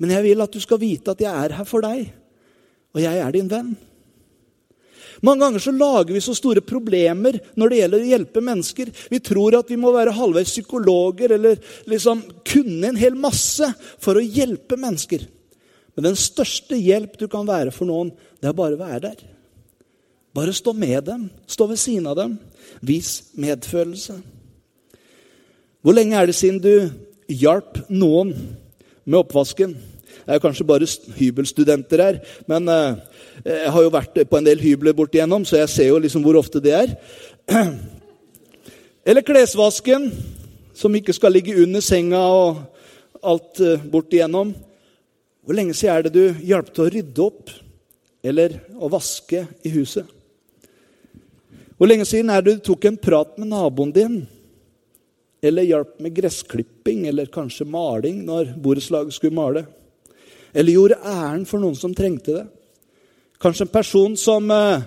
Men 0.00 0.16
jeg 0.16 0.24
vil 0.30 0.42
at 0.42 0.52
du 0.52 0.60
skal 0.62 0.80
vite 0.80 1.12
at 1.12 1.20
jeg 1.20 1.30
er 1.30 1.58
her 1.58 1.68
for 1.68 1.84
deg, 1.84 2.08
og 2.96 3.02
jeg 3.04 3.20
er 3.20 3.34
din 3.36 3.50
venn. 3.50 3.74
Mange 5.22 5.44
ganger 5.44 5.62
så 5.62 5.70
lager 5.70 6.16
vi 6.16 6.20
så 6.24 6.34
store 6.34 6.64
problemer 6.66 7.36
når 7.54 7.70
det 7.70 7.76
gjelder 7.78 8.02
å 8.02 8.10
hjelpe 8.10 8.42
mennesker. 8.42 8.88
Vi 9.12 9.20
tror 9.22 9.54
at 9.60 9.68
vi 9.70 9.78
må 9.78 9.92
være 9.94 10.14
halvveis 10.16 10.50
psykologer 10.50 11.36
eller 11.36 11.60
liksom 11.90 12.24
kunne 12.48 12.90
en 12.90 12.98
hel 12.98 13.14
masse 13.14 13.68
for 14.02 14.18
å 14.18 14.24
hjelpe 14.24 14.78
mennesker. 14.80 15.22
Men 15.94 16.08
den 16.08 16.18
største 16.18 16.74
hjelp 16.74 17.14
du 17.20 17.28
kan 17.30 17.46
være 17.46 17.70
for 17.74 17.86
noen, 17.86 18.10
det 18.42 18.50
er 18.50 18.58
bare 18.58 18.74
å 18.74 18.82
være 18.82 19.02
der. 19.04 19.22
Bare 20.34 20.54
stå 20.56 20.72
med 20.74 21.04
dem, 21.06 21.28
stå 21.46 21.68
ved 21.70 21.78
siden 21.78 22.08
av 22.10 22.16
dem. 22.18 22.38
Vis 22.82 23.30
medfølelse. 23.38 24.16
Hvor 25.82 25.94
lenge 25.94 26.18
er 26.18 26.30
det 26.30 26.38
siden 26.38 26.58
du 26.62 26.74
hjalp 27.30 27.78
noen 27.92 28.32
med 29.04 29.18
oppvasken? 29.20 29.76
Det 30.22 30.36
er 30.36 30.42
kanskje 30.42 30.66
bare 30.68 30.88
hybelstudenter 31.18 32.02
her, 32.02 32.20
men 32.50 32.68
uh, 32.70 32.98
jeg 33.44 33.72
har 33.74 33.86
jo 33.86 33.94
vært 33.94 34.20
på 34.30 34.38
en 34.38 34.46
del 34.46 34.62
hybler 34.62 34.94
bort 34.96 35.14
igjennom, 35.14 35.46
så 35.48 35.62
jeg 35.62 35.72
ser 35.72 35.90
jo 35.90 36.00
liksom 36.02 36.22
hvor 36.22 36.38
ofte 36.38 36.62
det 36.62 36.76
er. 36.78 36.94
Eller 39.08 39.26
klesvasken, 39.26 40.10
som 40.78 40.94
ikke 40.94 41.14
skal 41.16 41.34
ligge 41.34 41.56
under 41.58 41.82
senga 41.82 42.20
og 42.22 42.62
alt 43.22 43.58
bort 43.90 44.14
igjennom. 44.14 44.54
Hvor 45.42 45.58
lenge 45.58 45.74
siden 45.74 45.96
er 45.96 46.04
det 46.06 46.12
du 46.14 46.44
hjalp 46.46 46.68
til 46.70 46.84
å 46.84 46.90
rydde 46.94 47.24
opp 47.24 47.50
eller 48.22 48.60
å 48.78 48.90
vaske 48.92 49.42
i 49.66 49.72
huset? 49.74 50.06
Hvor 51.74 51.90
lenge 51.90 52.06
siden 52.06 52.30
er 52.30 52.44
det 52.46 52.60
du 52.60 52.66
tok 52.68 52.86
en 52.86 52.98
prat 53.00 53.34
med 53.40 53.50
naboen 53.50 53.90
din? 53.94 54.20
Eller 55.42 55.66
hjalp 55.66 55.96
med 55.98 56.14
gressklipping 56.14 57.08
eller 57.10 57.26
kanskje 57.26 57.66
maling 57.66 58.20
når 58.28 58.52
borettslaget 58.62 59.16
skulle 59.16 59.34
male? 59.34 59.64
Eller 60.52 60.76
gjorde 60.76 61.00
æren 61.00 61.46
for 61.48 61.62
noen 61.62 61.78
som 61.78 61.94
trengte 61.96 62.36
det? 62.36 62.44
Kanskje 63.42 63.66
en 63.66 63.74
person 63.74 64.16
som 64.20 64.50
eh, 64.54 64.84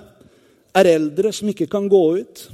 er 0.75 0.91
eldre, 0.93 1.33
som 1.33 1.49
ikke 1.51 1.67
kan 1.71 1.89
gå 1.91 2.03
ut. 2.21 2.45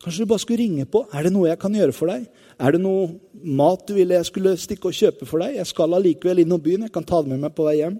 Kanskje 0.00 0.24
du 0.24 0.30
bare 0.30 0.42
skulle 0.42 0.62
ringe 0.62 0.86
på. 0.88 1.04
Er 1.12 1.26
det 1.26 1.32
noe 1.34 1.48
jeg 1.50 1.60
kan 1.60 1.74
gjøre 1.76 1.94
for 1.96 2.12
deg? 2.12 2.26
Er 2.60 2.74
det 2.74 2.82
noe 2.82 3.08
mat 3.40 3.86
du 3.88 3.94
ville 3.96 4.18
jeg 4.18 4.28
skulle 4.28 4.56
stikke 4.60 4.90
og 4.90 4.96
kjøpe 4.96 5.28
for 5.28 5.44
deg? 5.44 5.58
Jeg 5.60 5.70
skal 5.70 5.96
allikevel 5.96 6.42
innom 6.42 6.60
byen. 6.60 6.86
Jeg 6.88 6.94
kan 6.94 7.06
ta 7.06 7.22
det 7.22 7.32
med 7.32 7.44
meg 7.44 7.54
på 7.56 7.68
vei 7.68 7.78
hjem. 7.78 7.98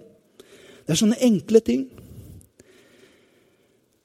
Det 0.81 0.93
er 0.93 1.01
sånne 1.01 1.21
enkle 1.29 1.61
ting. 1.65 1.87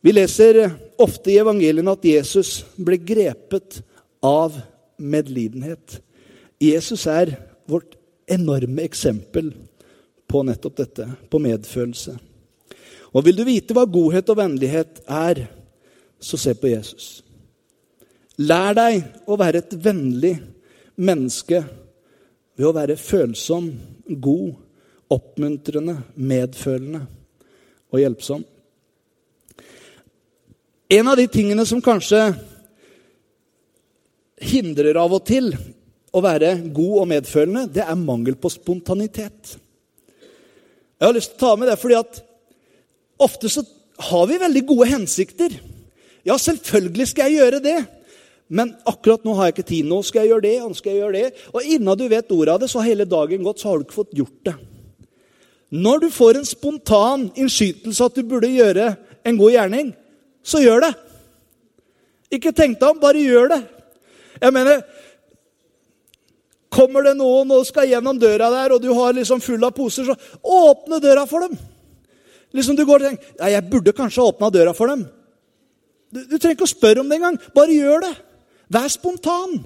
Vi 0.05 0.13
leser 0.13 0.61
ofte 1.03 1.33
i 1.33 1.39
evangeliene 1.43 1.97
at 1.97 2.05
Jesus 2.07 2.61
ble 2.79 3.01
grepet 3.03 3.81
av 4.25 4.55
medlidenhet. 4.97 5.99
Jesus 6.63 7.09
er 7.11 7.35
vårt 7.69 7.97
enorme 8.31 8.85
eksempel 8.87 9.51
på 10.27 10.43
nettopp 10.47 10.77
dette, 10.81 11.07
på 11.31 11.41
medfølelse. 11.43 12.17
Og 13.17 13.25
vil 13.25 13.39
du 13.39 13.45
vite 13.47 13.77
hva 13.77 13.87
godhet 13.89 14.29
og 14.33 14.41
vennlighet 14.41 15.01
er, 15.07 15.47
så 16.21 16.39
se 16.41 16.55
på 16.59 16.71
Jesus. 16.73 17.21
Lær 18.43 18.75
deg 18.77 19.29
å 19.29 19.39
være 19.41 19.63
et 19.63 19.77
vennlig 19.81 20.35
menneske 21.01 21.63
ved 22.57 22.67
å 22.69 22.75
være 22.77 22.99
følsom, 23.01 23.71
god, 24.09 24.57
oppmuntrende, 25.13 25.97
medfølende 26.17 27.05
og 27.93 28.03
hjelpsom. 28.03 28.45
En 30.93 31.09
av 31.11 31.17
de 31.19 31.27
tingene 31.31 31.65
som 31.67 31.83
kanskje 31.83 32.21
hindrer 34.47 34.99
av 35.01 35.15
og 35.17 35.25
til 35.27 35.51
å 36.17 36.23
være 36.23 36.53
god 36.75 36.99
og 37.03 37.09
medfølende, 37.11 37.65
det 37.73 37.85
er 37.85 37.99
mangel 37.99 38.37
på 38.41 38.53
spontanitet. 38.53 39.57
Jeg 40.97 41.09
har 41.09 41.17
lyst 41.17 41.35
til 41.35 41.39
å 41.39 41.43
ta 41.45 41.57
med 41.61 41.69
det 41.69 41.77
fordi 41.81 41.99
at 41.99 42.23
ofte 43.21 43.51
så 43.53 43.65
har 44.11 44.29
vi 44.29 44.39
veldig 44.41 44.63
gode 44.69 44.89
hensikter. 44.91 45.53
Ja, 46.27 46.37
selvfølgelig 46.41 47.07
skal 47.11 47.31
jeg 47.31 47.43
gjøre 47.43 47.61
det. 47.65 47.79
Men 48.49 48.75
akkurat 48.87 49.25
nå 49.27 49.35
har 49.37 49.49
jeg 49.49 49.57
ikke 49.57 49.69
tid. 49.73 49.89
Nå 49.91 50.01
skal 50.07 50.23
jeg 50.23 50.33
gjøre 50.33 50.47
det, 50.47 50.57
nå 50.63 50.79
skal 50.79 50.93
jeg 50.93 51.03
gjøre 51.03 51.19
det. 51.19 51.45
Og 51.53 51.67
innen 51.67 51.99
du 51.99 52.07
vet 52.11 52.33
ordet 52.33 52.55
av 52.55 52.63
det, 52.63 52.71
så 52.71 52.81
har 52.81 52.91
hele 52.91 53.09
dagen 53.09 53.45
gått, 53.47 53.61
så 53.63 53.71
har 53.71 53.81
du 53.81 53.87
ikke 53.87 53.99
fått 53.99 54.17
gjort 54.17 54.41
det. 54.49 54.55
Når 55.77 56.05
du 56.05 56.09
får 56.15 56.39
en 56.39 56.47
spontan 56.47 57.25
innskytelse 57.35 58.07
at 58.07 58.17
du 58.17 58.23
burde 58.29 58.53
gjøre 58.53 58.93
en 59.27 59.41
god 59.41 59.55
gjerning, 59.57 59.91
så 60.47 60.63
gjør 60.63 60.85
det. 60.87 60.93
Ikke 62.39 62.55
tenk 62.55 62.79
deg 62.79 62.93
om, 62.93 63.01
bare 63.03 63.23
gjør 63.23 63.51
det. 63.55 63.61
Jeg 64.39 64.55
mener, 64.55 64.85
Kommer 66.77 67.07
det 67.07 67.15
noen 67.17 67.55
og 67.57 67.65
skal 67.65 67.89
gjennom 67.89 68.19
døra 68.21 68.51
der, 68.53 68.75
og 68.77 68.83
du 68.85 68.91
har 68.93 69.17
liksom 69.17 69.41
full 69.41 69.65
av 69.65 69.73
poser, 69.77 70.05
så 70.05 70.17
åpne 70.45 71.01
døra 71.01 71.25
for 71.29 71.47
dem. 71.47 71.57
Liksom 72.57 72.77
Du 72.77 72.85
går 72.87 73.03
og 73.03 73.09
tenker 73.09 73.39
ja, 73.41 73.57
jeg 73.57 73.69
burde 73.71 73.95
kanskje 73.97 74.23
ha 74.23 74.31
åpna 74.31 74.51
døra 74.53 74.75
for 74.77 74.93
dem. 74.93 75.07
Du, 76.13 76.21
du 76.23 76.37
trenger 76.37 76.57
ikke 76.57 76.69
å 76.69 76.71
spørre 76.71 77.03
om 77.03 77.09
det 77.09 77.19
engang. 77.19 77.39
Bare 77.57 77.75
gjør 77.75 78.05
det. 78.05 78.13
Vær 78.73 78.89
spontan. 78.93 79.59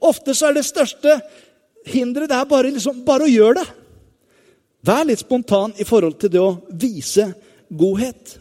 Ofte 0.00 0.34
så 0.34 0.48
er 0.48 0.56
det 0.56 0.66
største 0.66 1.20
hinderet 1.86 2.30
det 2.30 2.38
er 2.38 2.48
bare, 2.50 2.72
liksom, 2.74 3.04
bare 3.06 3.26
å 3.26 3.30
gjøre 3.30 3.60
det. 3.60 3.66
Vær 4.86 5.06
litt 5.08 5.22
spontan 5.22 5.74
i 5.80 5.86
forhold 5.86 6.18
til 6.20 6.32
det 6.32 6.42
å 6.42 6.56
vise 6.70 7.30
godhet. 7.68 8.36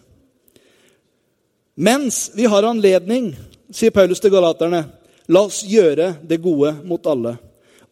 Mens 1.76 2.30
vi 2.36 2.46
har 2.48 2.68
anledning, 2.68 3.34
sier 3.74 3.94
Paulus 3.94 4.22
til 4.24 4.34
galaterne, 4.34 4.86
la 5.28 5.42
oss 5.48 5.64
gjøre 5.68 6.14
det 6.24 6.40
gode 6.44 6.76
mot 6.86 7.10
alle. 7.10 7.36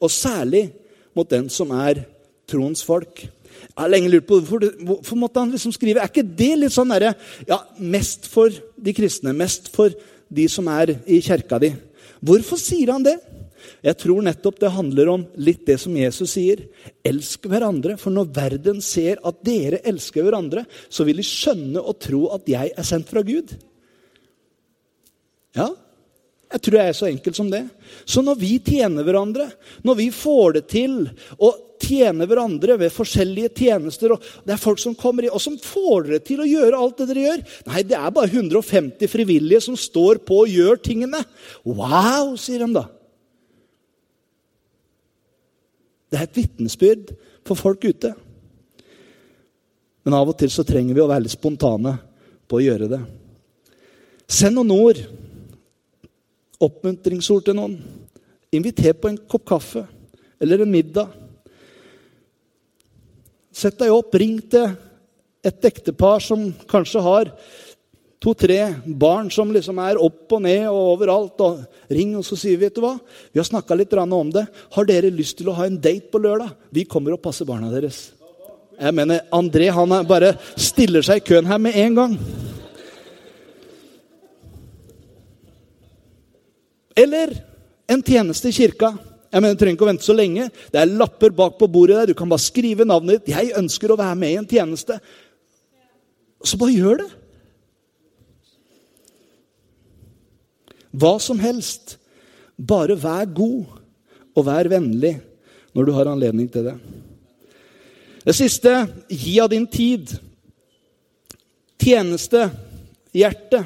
Og 0.03 0.11
særlig 0.11 0.67
mot 1.15 1.29
den 1.29 1.47
som 1.53 1.71
er 1.75 2.03
troens 2.49 2.83
folk. 2.85 3.23
Jeg 3.23 3.79
har 3.79 3.91
lenge 3.91 4.11
lurt 4.11 4.27
på 4.27 4.39
hvorfor, 4.41 4.65
hvorfor 4.83 5.19
måtte 5.19 5.39
han 5.39 5.53
liksom 5.53 5.71
skrive 5.75 6.01
Er 6.01 6.09
ikke 6.09 6.25
det 6.25 6.51
litt 6.57 6.73
sånn 6.73 6.89
derre 6.91 7.13
ja, 7.47 7.59
Mest 7.79 8.25
for 8.29 8.51
de 8.51 8.93
kristne, 8.97 9.31
mest 9.37 9.69
for 9.73 9.93
de 10.33 10.47
som 10.49 10.67
er 10.73 10.95
i 11.05 11.19
kjerka 11.21 11.59
di. 11.61 11.69
Hvorfor 12.25 12.57
sier 12.57 12.89
han 12.89 13.05
det? 13.05 13.19
Jeg 13.83 13.99
tror 14.01 14.23
nettopp 14.25 14.57
det 14.61 14.71
handler 14.73 15.11
om 15.11 15.25
litt 15.35 15.61
det 15.67 15.75
som 15.81 15.93
Jesus 15.95 16.33
sier. 16.33 16.63
Elsk 17.05 17.45
hverandre, 17.51 17.97
for 18.01 18.15
når 18.15 18.31
verden 18.33 18.81
ser 18.83 19.21
at 19.27 19.43
dere 19.45 19.81
elsker 19.87 20.25
hverandre, 20.25 20.65
så 20.89 21.05
vil 21.07 21.21
de 21.21 21.27
skjønne 21.27 21.83
og 21.83 21.99
tro 22.01 22.25
at 22.35 22.49
jeg 22.49 22.73
er 22.73 22.87
sendt 22.87 23.11
fra 23.11 23.21
Gud. 23.27 23.53
Ja, 25.53 25.69
tror 26.63 26.79
jeg 26.79 26.91
er 26.91 26.97
så 26.97 27.09
enkelt 27.09 27.37
som 27.37 27.51
det. 27.51 27.65
Så 28.05 28.23
når 28.23 28.39
vi 28.39 28.55
tjener 28.63 29.05
hverandre, 29.05 29.49
når 29.83 29.99
vi 29.99 30.09
får 30.15 30.57
det 30.57 30.63
til 30.71 30.97
å 31.37 31.51
tjene 31.83 32.27
hverandre 32.29 32.77
ved 32.79 32.93
forskjellige 32.95 33.51
tjenester, 33.59 34.15
og 34.15 34.27
det 34.47 34.55
er 34.55 34.61
folk 34.61 34.79
som 34.81 34.95
kommer 34.97 35.27
i, 35.27 35.31
og 35.31 35.41
som 35.43 35.57
får 35.59 36.07
dere 36.07 36.21
til 36.23 36.43
å 36.43 36.47
gjøre 36.47 36.79
alt 36.79 37.01
det 37.01 37.09
dere 37.09 37.25
gjør 37.25 37.45
Nei, 37.67 37.83
det 37.87 37.97
er 37.99 38.13
bare 38.15 38.31
150 38.31 39.11
frivillige 39.11 39.63
som 39.67 39.77
står 39.79 40.21
på 40.27 40.43
og 40.45 40.51
gjør 40.51 40.79
tingene. 40.83 41.23
Wow, 41.67 42.35
sier 42.39 42.63
de 42.63 42.69
da. 42.75 42.85
Det 46.13 46.19
er 46.19 46.27
et 46.27 46.37
vitnesbyrd 46.37 47.15
for 47.47 47.59
folk 47.59 47.83
ute. 47.89 48.13
Men 50.03 50.15
av 50.19 50.29
og 50.29 50.37
til 50.39 50.51
så 50.51 50.65
trenger 50.67 50.95
vi 50.95 51.03
å 51.03 51.09
være 51.09 51.25
litt 51.25 51.35
spontane 51.35 51.95
på 52.47 52.59
å 52.59 52.63
gjøre 52.63 52.89
det. 52.91 52.99
Send 54.29 54.59
noen 54.59 54.73
ord 54.75 54.99
oppmuntringsord 56.63 57.45
til 57.47 57.57
noen. 57.57 57.75
Inviter 58.53 58.95
på 58.97 59.09
en 59.11 59.19
kopp 59.29 59.45
kaffe 59.49 59.85
eller 60.41 60.63
en 60.63 60.71
middag. 60.73 61.11
Sett 63.53 63.77
deg 63.79 63.93
opp, 63.93 64.15
ring 64.17 64.39
til 64.49 64.73
et 65.43 65.67
ektepar 65.69 66.23
som 66.23 66.47
kanskje 66.69 67.03
har 67.03 67.31
to-tre 68.23 68.59
barn 68.85 69.27
som 69.33 69.51
liksom 69.51 69.79
er 69.83 69.99
opp 70.01 70.31
og 70.31 70.43
ned 70.45 70.65
og 70.69 70.93
overalt. 70.95 71.41
og 71.43 71.91
Ring, 71.91 72.15
og 72.17 72.25
så 72.25 72.37
sier 72.39 72.57
vi 72.57 72.65
vet 72.65 72.77
du 72.77 72.83
hva? 72.85 72.95
Vi 73.31 73.41
har 73.41 73.47
snakka 73.47 73.75
litt 73.75 73.93
om 73.93 74.31
det. 74.31 74.45
Har 74.71 74.85
dere 74.87 75.11
lyst 75.11 75.37
til 75.37 75.51
å 75.51 75.57
ha 75.57 75.67
en 75.67 75.79
date 75.79 76.09
på 76.11 76.21
lørdag? 76.23 76.55
Vi 76.71 76.85
kommer 76.85 77.13
og 77.13 77.21
passer 77.21 77.45
barna 77.45 77.71
deres. 77.71 78.13
Jeg 78.79 78.93
mener, 78.95 79.21
André 79.31 79.69
han 79.69 79.91
bare 80.07 80.33
stiller 80.57 81.03
seg 81.05 81.21
i 81.21 81.27
køen 81.27 81.45
her 81.45 81.59
med 81.61 81.75
en 81.77 81.95
gang. 81.95 82.17
Eller 86.95 87.33
en 87.89 88.03
tjeneste 88.03 88.49
i 88.49 88.55
kirka. 88.55 88.93
Jeg 89.33 89.41
mener, 89.41 89.55
Du 89.55 89.59
trenger 89.59 89.77
ikke 89.77 89.85
å 89.87 89.91
vente 89.91 90.05
så 90.05 90.13
lenge. 90.13 90.49
Det 90.71 90.79
er 90.79 90.93
lapper 90.93 91.33
bak 91.33 91.57
på 91.57 91.67
bordet 91.67 91.97
der. 91.97 92.13
Du 92.13 92.13
kan 92.13 92.29
bare 92.29 92.39
skrive 92.39 92.85
navnet 92.85 93.25
ditt. 93.25 93.35
'Jeg 93.35 93.57
ønsker 93.57 93.91
å 93.91 93.97
være 93.97 94.15
med 94.15 94.31
i 94.31 94.37
en 94.37 94.47
tjeneste.' 94.47 94.99
Så 96.43 96.57
bare 96.57 96.75
gjør 96.75 96.97
det. 96.97 97.11
Hva 100.93 101.19
som 101.19 101.39
helst. 101.39 101.97
Bare 102.57 102.95
vær 102.95 103.25
god 103.25 103.65
og 104.35 104.45
vær 104.45 104.69
vennlig 104.69 105.19
når 105.73 105.85
du 105.85 105.91
har 105.91 106.05
anledning 106.05 106.51
til 106.51 106.63
det. 106.63 106.75
Det 108.23 108.35
siste 108.35 108.69
gi 109.09 109.39
av 109.41 109.49
din 109.49 109.65
tid. 109.67 110.13
Tjeneste, 111.81 112.45
hjerte. 113.11 113.65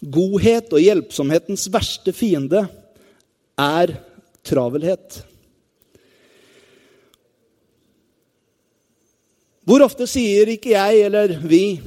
Godhet 0.00 0.72
og 0.76 0.82
hjelpsomhetens 0.82 1.68
verste 1.72 2.12
fiende 2.12 2.66
er 3.56 3.94
travelhet. 4.44 5.22
Hvor 9.66 9.82
ofte 9.82 10.06
sier 10.06 10.52
ikke 10.52 10.76
jeg 10.76 11.06
eller 11.08 11.38
vi 11.42 11.80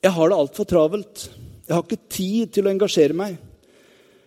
'Jeg 0.00 0.12
har 0.12 0.28
det 0.28 0.36
altfor 0.36 0.64
travelt. 0.64 1.30
Jeg 1.68 1.74
har 1.74 1.82
ikke 1.82 2.08
tid 2.08 2.52
til 2.52 2.66
å 2.66 2.70
engasjere 2.70 3.12
meg.' 3.12 3.38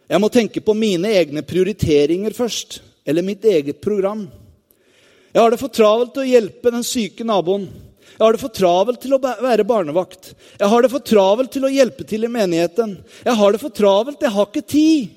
'Jeg 0.10 0.22
må 0.22 0.30
tenke 0.30 0.62
på 0.62 0.74
mine 0.74 1.08
egne 1.08 1.42
prioriteringer 1.42 2.34
først.' 2.34 2.82
Eller 3.06 3.22
mitt 3.22 3.44
eget 3.44 3.82
program. 3.82 4.30
'Jeg 5.34 5.42
har 5.42 5.50
det 5.50 5.60
for 5.60 5.68
travelt 5.68 6.14
til 6.14 6.24
å 6.24 6.32
hjelpe 6.34 6.72
den 6.72 6.84
syke 6.84 7.24
naboen.' 7.24 7.93
Jeg 8.14 8.22
har 8.22 8.36
det 8.36 8.42
for 8.44 8.54
travelt 8.54 9.02
til 9.02 9.16
å 9.16 9.22
være 9.22 9.66
barnevakt. 9.66 10.34
Jeg 10.60 10.70
har 10.70 10.86
det 10.86 10.92
for 10.94 11.06
travelt 11.06 11.52
til 11.54 11.66
å 11.66 11.72
hjelpe 11.74 12.06
til 12.08 12.28
i 12.28 12.32
menigheten. 12.32 12.96
Jeg 13.26 13.38
har 13.40 13.54
det 13.54 13.62
for 13.62 13.74
travelt, 13.74 14.22
jeg 14.22 14.34
har 14.36 14.50
ikke 14.50 14.66
tid. 14.70 15.12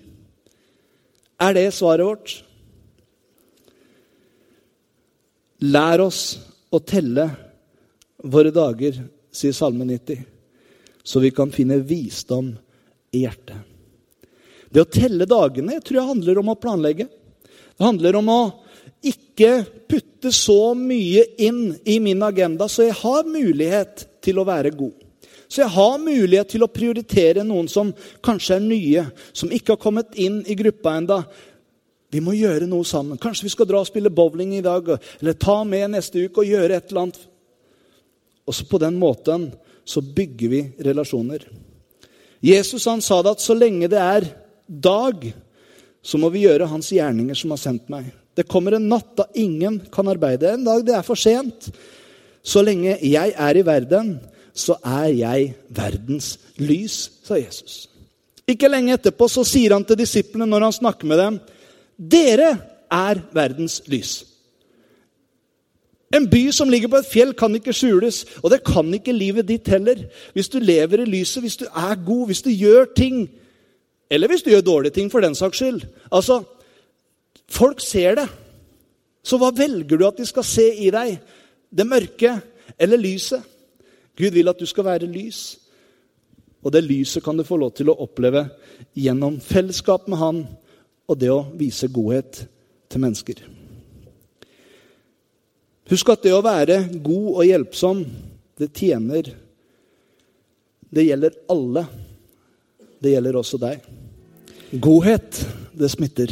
Er 1.36 1.56
det 1.56 1.66
svaret 1.76 2.08
vårt? 2.08 2.34
Lær 5.66 6.04
oss 6.04 6.22
å 6.72 6.80
telle 6.80 7.28
våre 8.24 8.52
dager, 8.52 8.98
sier 9.32 9.54
Salme 9.56 9.84
90, 9.88 10.24
så 11.04 11.20
vi 11.20 11.30
kan 11.36 11.52
finne 11.52 11.78
visdom 11.84 12.54
i 13.12 13.24
hjertet. 13.24 13.60
Det 14.72 14.82
å 14.82 14.90
telle 14.90 15.28
dagene 15.28 15.76
jeg 15.76 15.84
tror 15.86 16.00
jeg 16.00 16.10
handler 16.10 16.40
om 16.40 16.50
å 16.52 16.60
planlegge. 16.60 17.06
Det 17.76 17.84
handler 17.84 18.18
om 18.18 18.32
å 18.32 18.40
ikke 19.06 19.64
putte 19.88 20.32
så 20.34 20.74
mye 20.78 21.24
inn 21.42 21.74
i 21.84 21.98
min 22.02 22.22
agenda, 22.22 22.68
så 22.68 22.86
jeg 22.86 22.96
har 23.00 23.28
mulighet 23.28 24.06
til 24.24 24.40
å 24.40 24.46
være 24.48 24.72
god. 24.76 24.94
Så 25.48 25.62
jeg 25.62 25.70
har 25.76 25.98
mulighet 26.02 26.50
til 26.50 26.64
å 26.66 26.70
prioritere 26.72 27.44
noen 27.46 27.68
som 27.70 27.92
kanskje 28.24 28.56
er 28.56 28.64
nye, 28.64 29.04
som 29.32 29.52
ikke 29.52 29.76
har 29.76 29.82
kommet 29.82 30.16
inn 30.18 30.40
i 30.46 30.56
gruppa 30.58 30.96
enda. 30.98 31.20
Vi 32.10 32.22
må 32.22 32.34
gjøre 32.34 32.66
noe 32.70 32.86
sammen. 32.86 33.20
Kanskje 33.22 33.46
vi 33.46 33.54
skal 33.54 33.68
dra 33.70 33.82
og 33.82 33.88
spille 33.88 34.10
bowling 34.10 34.56
i 34.58 34.64
dag, 34.64 34.90
eller 35.20 35.38
ta 35.38 35.60
med 35.68 35.94
neste 35.94 36.26
uke 36.26 36.42
og 36.42 36.50
gjøre 36.50 36.78
et 36.78 36.90
eller 36.90 37.06
annet. 37.06 37.22
Og 38.46 38.54
så 38.54 38.66
på 38.66 38.82
den 38.82 38.98
måten 38.98 39.48
så 39.86 40.02
bygger 40.02 40.50
vi 40.50 40.62
relasjoner. 40.82 41.46
Jesus 42.42 42.84
han 42.90 43.02
sa 43.02 43.22
det 43.22 43.36
at 43.36 43.42
så 43.42 43.54
lenge 43.56 43.88
det 43.90 44.02
er 44.02 44.26
dag, 44.66 45.22
så 46.02 46.18
må 46.18 46.30
vi 46.34 46.44
gjøre 46.46 46.68
hans 46.70 46.90
gjerninger 46.94 47.38
som 47.38 47.54
har 47.54 47.62
sendt 47.62 47.90
meg. 47.90 48.10
Det 48.36 48.48
kommer 48.48 48.76
en 48.76 48.88
natt 48.90 49.14
da 49.18 49.26
ingen 49.34 49.80
kan 49.92 50.08
arbeide. 50.12 50.52
En 50.52 50.66
dag 50.66 50.84
det 50.86 50.94
er 50.96 51.04
for 51.06 51.18
sent. 51.18 51.70
Så 52.46 52.62
lenge 52.62 52.98
jeg 53.02 53.32
er 53.32 53.58
i 53.58 53.64
verden, 53.66 54.16
så 54.56 54.76
er 54.84 55.10
jeg 55.16 55.50
verdens 55.74 56.36
lys, 56.60 57.10
sa 57.26 57.40
Jesus. 57.40 57.86
Ikke 58.46 58.70
lenge 58.70 58.94
etterpå 58.94 59.26
så 59.28 59.42
sier 59.44 59.74
han 59.74 59.84
til 59.84 59.98
disiplene 59.98 60.46
når 60.48 60.68
han 60.68 60.76
snakker 60.76 61.10
med 61.10 61.20
dem, 61.20 61.38
dere 61.96 62.52
er 62.92 63.20
verdens 63.34 63.80
lys. 63.90 64.20
En 66.14 66.28
by 66.30 66.44
som 66.54 66.70
ligger 66.70 66.88
på 66.88 67.00
et 67.00 67.08
fjell, 67.10 67.32
kan 67.34 67.54
ikke 67.58 67.74
skjules. 67.74 68.22
Og 68.44 68.52
det 68.52 68.62
kan 68.66 68.92
ikke 68.94 69.14
livet 69.14 69.48
ditt 69.48 69.68
heller. 69.68 70.04
Hvis 70.36 70.48
du 70.48 70.60
lever 70.62 71.02
i 71.02 71.08
lyset, 71.08 71.42
hvis 71.42 71.58
du 71.58 71.66
er 71.66 71.96
god, 72.06 72.26
hvis 72.30 72.44
du 72.46 72.50
gjør 72.54 72.86
ting. 72.96 73.24
Eller 74.10 74.30
hvis 74.30 74.44
du 74.46 74.52
gjør 74.52 74.62
dårlige 74.64 74.94
ting, 74.94 75.10
for 75.10 75.20
den 75.20 75.34
saks 75.34 75.58
skyld. 75.58 75.82
Altså, 76.12 76.44
Folk 77.48 77.80
ser 77.80 78.18
det. 78.18 78.26
Så 79.26 79.38
hva 79.40 79.50
velger 79.54 79.98
du 79.98 80.06
at 80.06 80.18
de 80.18 80.26
skal 80.26 80.46
se 80.46 80.66
i 80.86 80.90
deg? 80.94 81.16
Det 81.70 81.86
mørke 81.86 82.36
eller 82.78 83.00
lyset? 83.00 83.42
Gud 84.16 84.32
vil 84.32 84.48
at 84.48 84.60
du 84.60 84.66
skal 84.66 84.86
være 84.86 85.10
lys. 85.10 85.58
Og 86.64 86.72
det 86.72 86.84
lyset 86.86 87.22
kan 87.24 87.36
du 87.36 87.44
få 87.46 87.58
lov 87.60 87.74
til 87.76 87.90
å 87.92 87.98
oppleve 88.02 88.46
gjennom 88.96 89.38
fellesskap 89.42 90.08
med 90.10 90.18
Han 90.18 90.40
og 91.06 91.18
det 91.20 91.30
å 91.30 91.44
vise 91.54 91.90
godhet 91.92 92.40
til 92.90 93.02
mennesker. 93.02 93.42
Husk 95.86 96.08
at 96.10 96.24
det 96.26 96.32
å 96.34 96.42
være 96.42 96.80
god 96.98 97.28
og 97.36 97.44
hjelpsom, 97.46 98.02
det 98.58 98.72
tjener 98.74 99.34
Det 100.86 101.02
gjelder 101.02 101.34
alle. 101.50 101.82
Det 103.02 103.10
gjelder 103.10 103.36
også 103.36 103.58
deg. 103.60 103.82
Godhet, 104.80 105.40
det 105.74 105.90
smitter. 105.92 106.30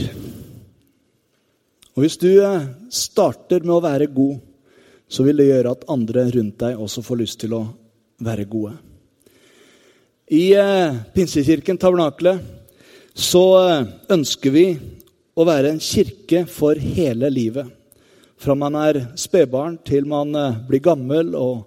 Og 1.94 2.02
hvis 2.02 2.16
du 2.18 2.30
eh, 2.42 2.66
starter 2.90 3.62
med 3.62 3.76
å 3.76 3.85
være 3.85 4.11
god, 4.11 4.40
så 5.07 5.22
vil 5.22 5.38
det 5.38 5.46
gjøre 5.46 5.74
at 5.76 5.87
andre 5.92 6.24
rundt 6.35 6.57
deg 6.59 6.80
også 6.83 7.04
får 7.07 7.20
lyst 7.20 7.38
til 7.44 7.52
å 7.54 7.61
være 8.24 8.48
gode. 8.50 8.72
I 10.35 10.48
eh, 10.59 10.96
Pinsekirken 11.14 11.78
Tabernakle 11.78 12.33
så 13.14 13.44
eh, 13.61 13.85
ønsker 14.16 14.54
vi 14.54 14.64
å 15.38 15.46
være 15.46 15.70
en 15.70 15.78
kirke 15.83 16.42
for 16.50 16.74
hele 16.83 17.30
livet. 17.30 17.68
Fra 18.42 18.57
man 18.59 18.74
er 18.80 18.98
spedbarn 19.18 19.76
til 19.87 20.09
man 20.11 20.35
blir 20.66 20.83
gammel 20.83 21.30
og 21.38 21.62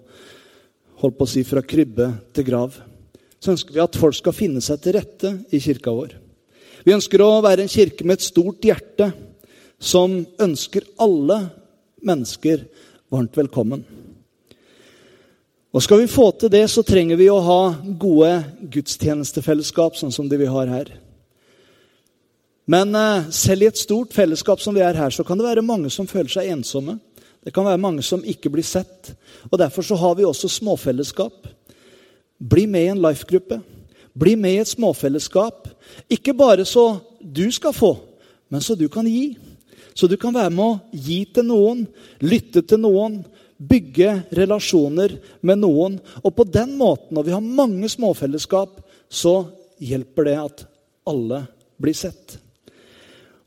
holdt 1.00 1.16
på 1.16 1.24
å 1.24 1.30
si 1.30 1.40
fra 1.48 1.62
krybbe 1.64 2.10
til 2.36 2.46
grav. 2.50 2.76
Så 3.40 3.54
ønsker 3.54 3.78
vi 3.78 3.80
at 3.80 3.96
folk 3.96 4.18
skal 4.18 4.36
finne 4.36 4.60
seg 4.64 4.82
til 4.84 4.98
rette 4.98 5.32
i 5.56 5.60
kirka 5.64 5.94
vår. 5.94 6.12
Vi 6.84 6.94
ønsker 6.94 7.24
å 7.24 7.40
være 7.44 7.64
en 7.64 7.72
kirke 7.72 8.04
med 8.04 8.18
et 8.18 8.28
stort 8.28 8.68
hjerte 8.68 9.08
som 9.78 10.20
ønsker 10.42 10.86
alle 10.98 11.40
mennesker 12.02 12.64
varmt 13.10 13.36
velkommen. 13.36 13.84
Og 15.72 15.82
Skal 15.82 16.00
vi 16.00 16.10
få 16.10 16.30
til 16.32 16.50
det, 16.50 16.64
så 16.70 16.82
trenger 16.82 17.18
vi 17.20 17.28
å 17.30 17.42
ha 17.44 17.62
gode 18.00 18.32
gudstjenestefellesskap, 18.72 19.98
sånn 19.98 20.12
som 20.14 20.28
de 20.28 20.38
vi 20.40 20.48
har 20.48 20.70
her. 20.72 20.94
Men 22.68 22.94
eh, 22.96 23.28
selv 23.32 23.64
i 23.64 23.68
et 23.70 23.80
stort 23.80 24.12
fellesskap 24.16 24.60
som 24.60 24.76
vi 24.76 24.82
er 24.84 24.96
her, 24.96 25.12
så 25.14 25.24
kan 25.24 25.38
det 25.38 25.46
være 25.46 25.64
mange 25.64 25.92
som 25.92 26.08
føler 26.08 26.32
seg 26.32 26.50
ensomme. 26.52 26.98
Det 27.44 27.52
kan 27.54 27.64
være 27.68 27.80
mange 27.80 28.02
som 28.04 28.24
ikke 28.24 28.50
blir 28.52 28.66
sett. 28.66 29.12
Og 29.48 29.58
Derfor 29.60 29.86
så 29.86 29.96
har 29.96 30.16
vi 30.18 30.26
også 30.28 30.50
småfellesskap. 30.52 31.46
Bli 32.38 32.66
med 32.66 32.84
i 32.84 32.90
en 32.92 33.02
life-gruppe. 33.04 33.60
Bli 34.18 34.34
med 34.36 34.56
i 34.56 34.62
et 34.64 34.72
småfellesskap. 34.72 35.68
Ikke 36.10 36.34
bare 36.36 36.66
så 36.68 36.98
du 37.22 37.46
skal 37.52 37.72
få, 37.72 37.94
men 38.50 38.60
så 38.64 38.76
du 38.76 38.88
kan 38.92 39.06
gi. 39.06 39.36
Så 39.98 40.06
du 40.06 40.14
kan 40.14 40.30
være 40.30 40.54
med 40.54 40.62
å 40.62 40.78
gi 40.94 41.24
til 41.34 41.48
noen, 41.48 41.80
lytte 42.22 42.62
til 42.62 42.78
noen, 42.84 43.16
bygge 43.58 44.12
relasjoner 44.38 45.16
med 45.42 45.58
noen. 45.58 45.96
Og 46.22 46.36
på 46.36 46.44
den 46.46 46.76
måten, 46.78 47.16
når 47.16 47.24
vi 47.26 47.32
har 47.34 47.42
mange 47.42 47.88
småfellesskap, 47.90 48.76
så 49.10 49.48
hjelper 49.82 50.28
det 50.28 50.36
at 50.38 50.62
alle 51.10 51.40
blir 51.82 51.96
sett. 51.98 52.36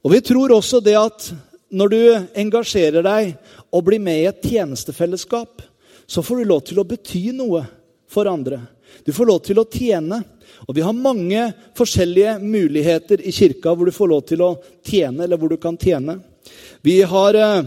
Og 0.03 0.11
vi 0.11 0.19
tror 0.27 0.51
også 0.57 0.81
det 0.83 0.97
at 0.99 1.29
når 1.71 1.93
du 1.93 2.01
engasjerer 2.43 3.05
deg 3.05 3.31
og 3.71 3.85
blir 3.87 4.03
med 4.03 4.19
i 4.19 4.27
et 4.27 4.43
tjenestefellesskap, 4.51 5.63
så 6.03 6.19
får 6.19 6.41
du 6.41 6.49
lov 6.49 6.65
til 6.67 6.81
å 6.81 6.87
bety 6.89 7.29
noe 7.37 7.61
for 8.11 8.27
andre. 8.27 8.59
Du 9.07 9.13
får 9.15 9.29
lov 9.29 9.39
til 9.45 9.61
å 9.61 9.69
tjene. 9.71 10.19
Og 10.67 10.75
vi 10.75 10.83
har 10.83 10.99
mange 10.99 11.45
forskjellige 11.79 12.35
muligheter 12.43 13.23
i 13.23 13.31
kirka 13.31 13.71
hvor 13.71 13.87
du 13.87 13.95
får 13.95 14.11
lov 14.11 14.27
til 14.27 14.43
å 14.43 14.51
tjene, 14.83 15.23
eller 15.23 15.39
hvor 15.39 15.55
du 15.55 15.55
kan 15.61 15.79
tjene. 15.79 16.17
Vi 16.81 17.01
har 17.01 17.33
eh, 17.33 17.63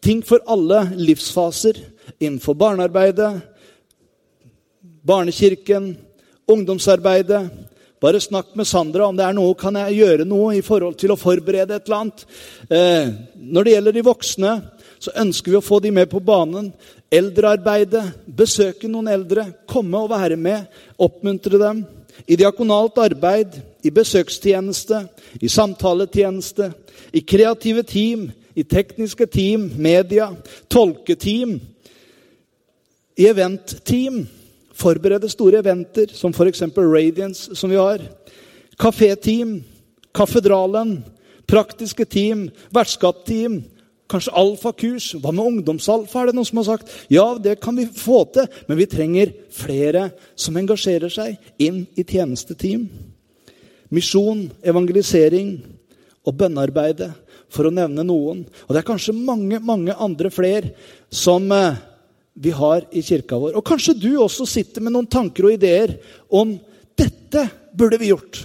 ting 0.00 0.22
for 0.22 0.38
alle 0.46 0.84
livsfaser 0.94 1.80
innenfor 2.18 2.54
barnearbeidet, 2.54 3.40
barnekirken, 5.02 5.96
ungdomsarbeidet, 6.46 7.48
bare 8.00 8.20
snakk 8.20 8.52
med 8.54 8.68
Sandra 8.68 9.08
om 9.08 9.16
det 9.18 9.24
er 9.26 9.34
noe, 9.34 9.56
kan 9.58 9.74
jeg 9.80 9.96
gjøre 10.04 10.26
noe 10.28 10.52
i 10.54 10.62
forhold 10.62 10.94
til 11.00 11.14
å 11.14 11.18
forberede 11.18 11.74
et 11.74 11.88
eller 11.88 12.04
annet. 12.04 12.24
Eh, 12.68 13.10
når 13.34 13.66
det 13.66 13.74
gjelder 13.74 13.96
de 13.96 14.06
voksne, 14.06 14.54
så 15.02 15.16
ønsker 15.24 15.50
vi 15.50 15.58
å 15.58 15.64
få 15.64 15.80
de 15.82 15.90
med 15.98 16.06
på 16.12 16.22
banen. 16.22 16.70
Eldrearbeidet, 17.10 18.04
besøke 18.26 18.86
noen 18.92 19.10
eldre, 19.10 19.48
komme 19.66 20.04
og 20.04 20.12
være 20.14 20.38
med, 20.38 20.68
oppmuntre 20.94 21.58
dem. 21.58 21.82
I 22.28 22.36
diakonalt 22.38 22.98
arbeid, 23.02 23.58
i 23.84 23.90
besøkstjeneste, 23.92 25.04
i 25.42 25.48
samtaletjeneste, 25.50 26.70
i 27.12 27.20
kreative 27.20 27.82
team, 27.82 28.28
i 28.54 28.62
tekniske 28.62 29.26
team, 29.26 29.66
media, 29.76 30.30
tolketeam, 30.70 31.58
i 33.18 33.28
eventteam. 33.30 34.24
Forberede 34.74 35.28
store 35.30 35.60
eventer, 35.62 36.10
som 36.10 36.32
f.eks. 36.34 36.64
Radiance, 36.74 37.54
som 37.54 37.70
vi 37.70 37.78
har. 37.78 38.02
Kaféteam, 38.80 39.60
Kaffedralen, 40.14 40.96
praktiske 41.46 42.04
team, 42.04 42.48
vertskapsteam. 42.74 43.60
Kanskje 44.14 44.34
alfakurs. 44.38 45.08
Hva 45.18 45.32
med 45.34 45.42
ungdomsalfa, 45.42 46.20
er 46.20 46.30
det 46.30 46.36
noen 46.36 46.46
som 46.46 46.60
har 46.60 46.68
sagt? 46.68 46.92
Ja, 47.10 47.26
det 47.34 47.56
kan 47.64 47.74
vi 47.74 47.88
få 47.90 48.20
til, 48.30 48.46
men 48.68 48.78
vi 48.78 48.86
trenger 48.86 49.32
flere 49.50 50.12
som 50.38 50.54
engasjerer 50.60 51.10
seg 51.10 51.34
inn 51.58 51.80
i 51.98 52.04
tjenesteteam. 52.06 52.86
Misjon, 53.94 54.46
evangelisering 54.62 55.56
og 56.24 56.38
bønnearbeidet, 56.38 57.10
for 57.50 57.66
å 57.66 57.74
nevne 57.74 58.06
noen. 58.06 58.44
Og 58.66 58.70
det 58.70 58.84
er 58.84 58.86
kanskje 58.86 59.16
mange, 59.18 59.58
mange 59.62 59.94
andre 59.98 60.30
flere 60.34 60.72
som 61.10 61.50
eh, 61.54 61.76
vi 62.34 62.54
har 62.54 62.86
i 62.94 63.02
kirka 63.02 63.38
vår. 63.38 63.58
Og 63.58 63.66
kanskje 63.66 63.96
du 63.98 64.12
også 64.22 64.46
sitter 64.48 64.82
med 64.82 64.94
noen 64.94 65.10
tanker 65.10 65.46
og 65.46 65.54
ideer 65.54 65.98
om 66.34 66.56
dette 66.98 67.48
burde 67.74 67.98
vi 67.98 68.10
gjort. 68.10 68.44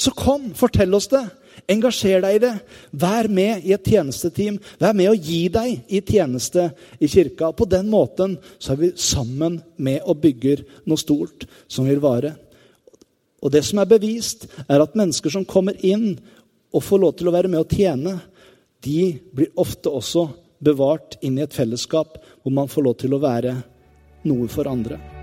Så 0.00 0.14
kom, 0.16 0.52
fortell 0.56 0.94
oss 0.96 1.10
det. 1.12 1.26
Engasjer 1.68 2.22
deg 2.24 2.36
i 2.36 2.42
det. 2.42 2.52
Vær 2.92 3.28
med 3.28 3.66
i 3.66 3.74
et 3.76 3.90
tjenesteteam. 3.92 4.58
Vær 4.80 4.96
med 4.96 5.10
å 5.10 5.16
gi 5.16 5.42
deg 5.52 5.90
i 5.90 6.00
tjeneste 6.00 6.70
i 6.98 7.08
kirka. 7.10 7.52
På 7.52 7.68
den 7.68 7.90
måten 7.92 8.38
så 8.58 8.74
er 8.74 8.82
vi 8.84 8.92
sammen 8.96 9.60
med 9.76 10.00
og 10.04 10.22
bygger 10.22 10.64
noe 10.88 11.00
stort 11.00 11.46
som 11.68 11.88
vil 11.88 12.02
vare. 12.02 12.34
Og 13.40 13.52
det 13.52 13.64
som 13.64 13.80
er 13.80 13.88
bevist, 13.88 14.46
er 14.68 14.82
at 14.82 14.96
mennesker 14.98 15.32
som 15.32 15.48
kommer 15.48 15.76
inn 15.84 16.18
og 16.70 16.84
får 16.84 17.02
lov 17.02 17.16
til 17.18 17.30
å 17.30 17.34
være 17.34 17.50
med 17.50 17.62
og 17.62 17.72
tjene, 17.72 18.18
de 18.84 19.14
blir 19.36 19.52
ofte 19.60 19.92
også 19.92 20.28
bevart 20.60 21.16
inn 21.24 21.38
i 21.40 21.44
et 21.44 21.56
fellesskap 21.56 22.20
hvor 22.42 22.54
man 22.54 22.68
får 22.68 22.86
lov 22.88 23.00
til 23.00 23.16
å 23.16 23.22
være 23.22 23.56
noe 24.28 24.48
for 24.52 24.68
andre. 24.68 25.19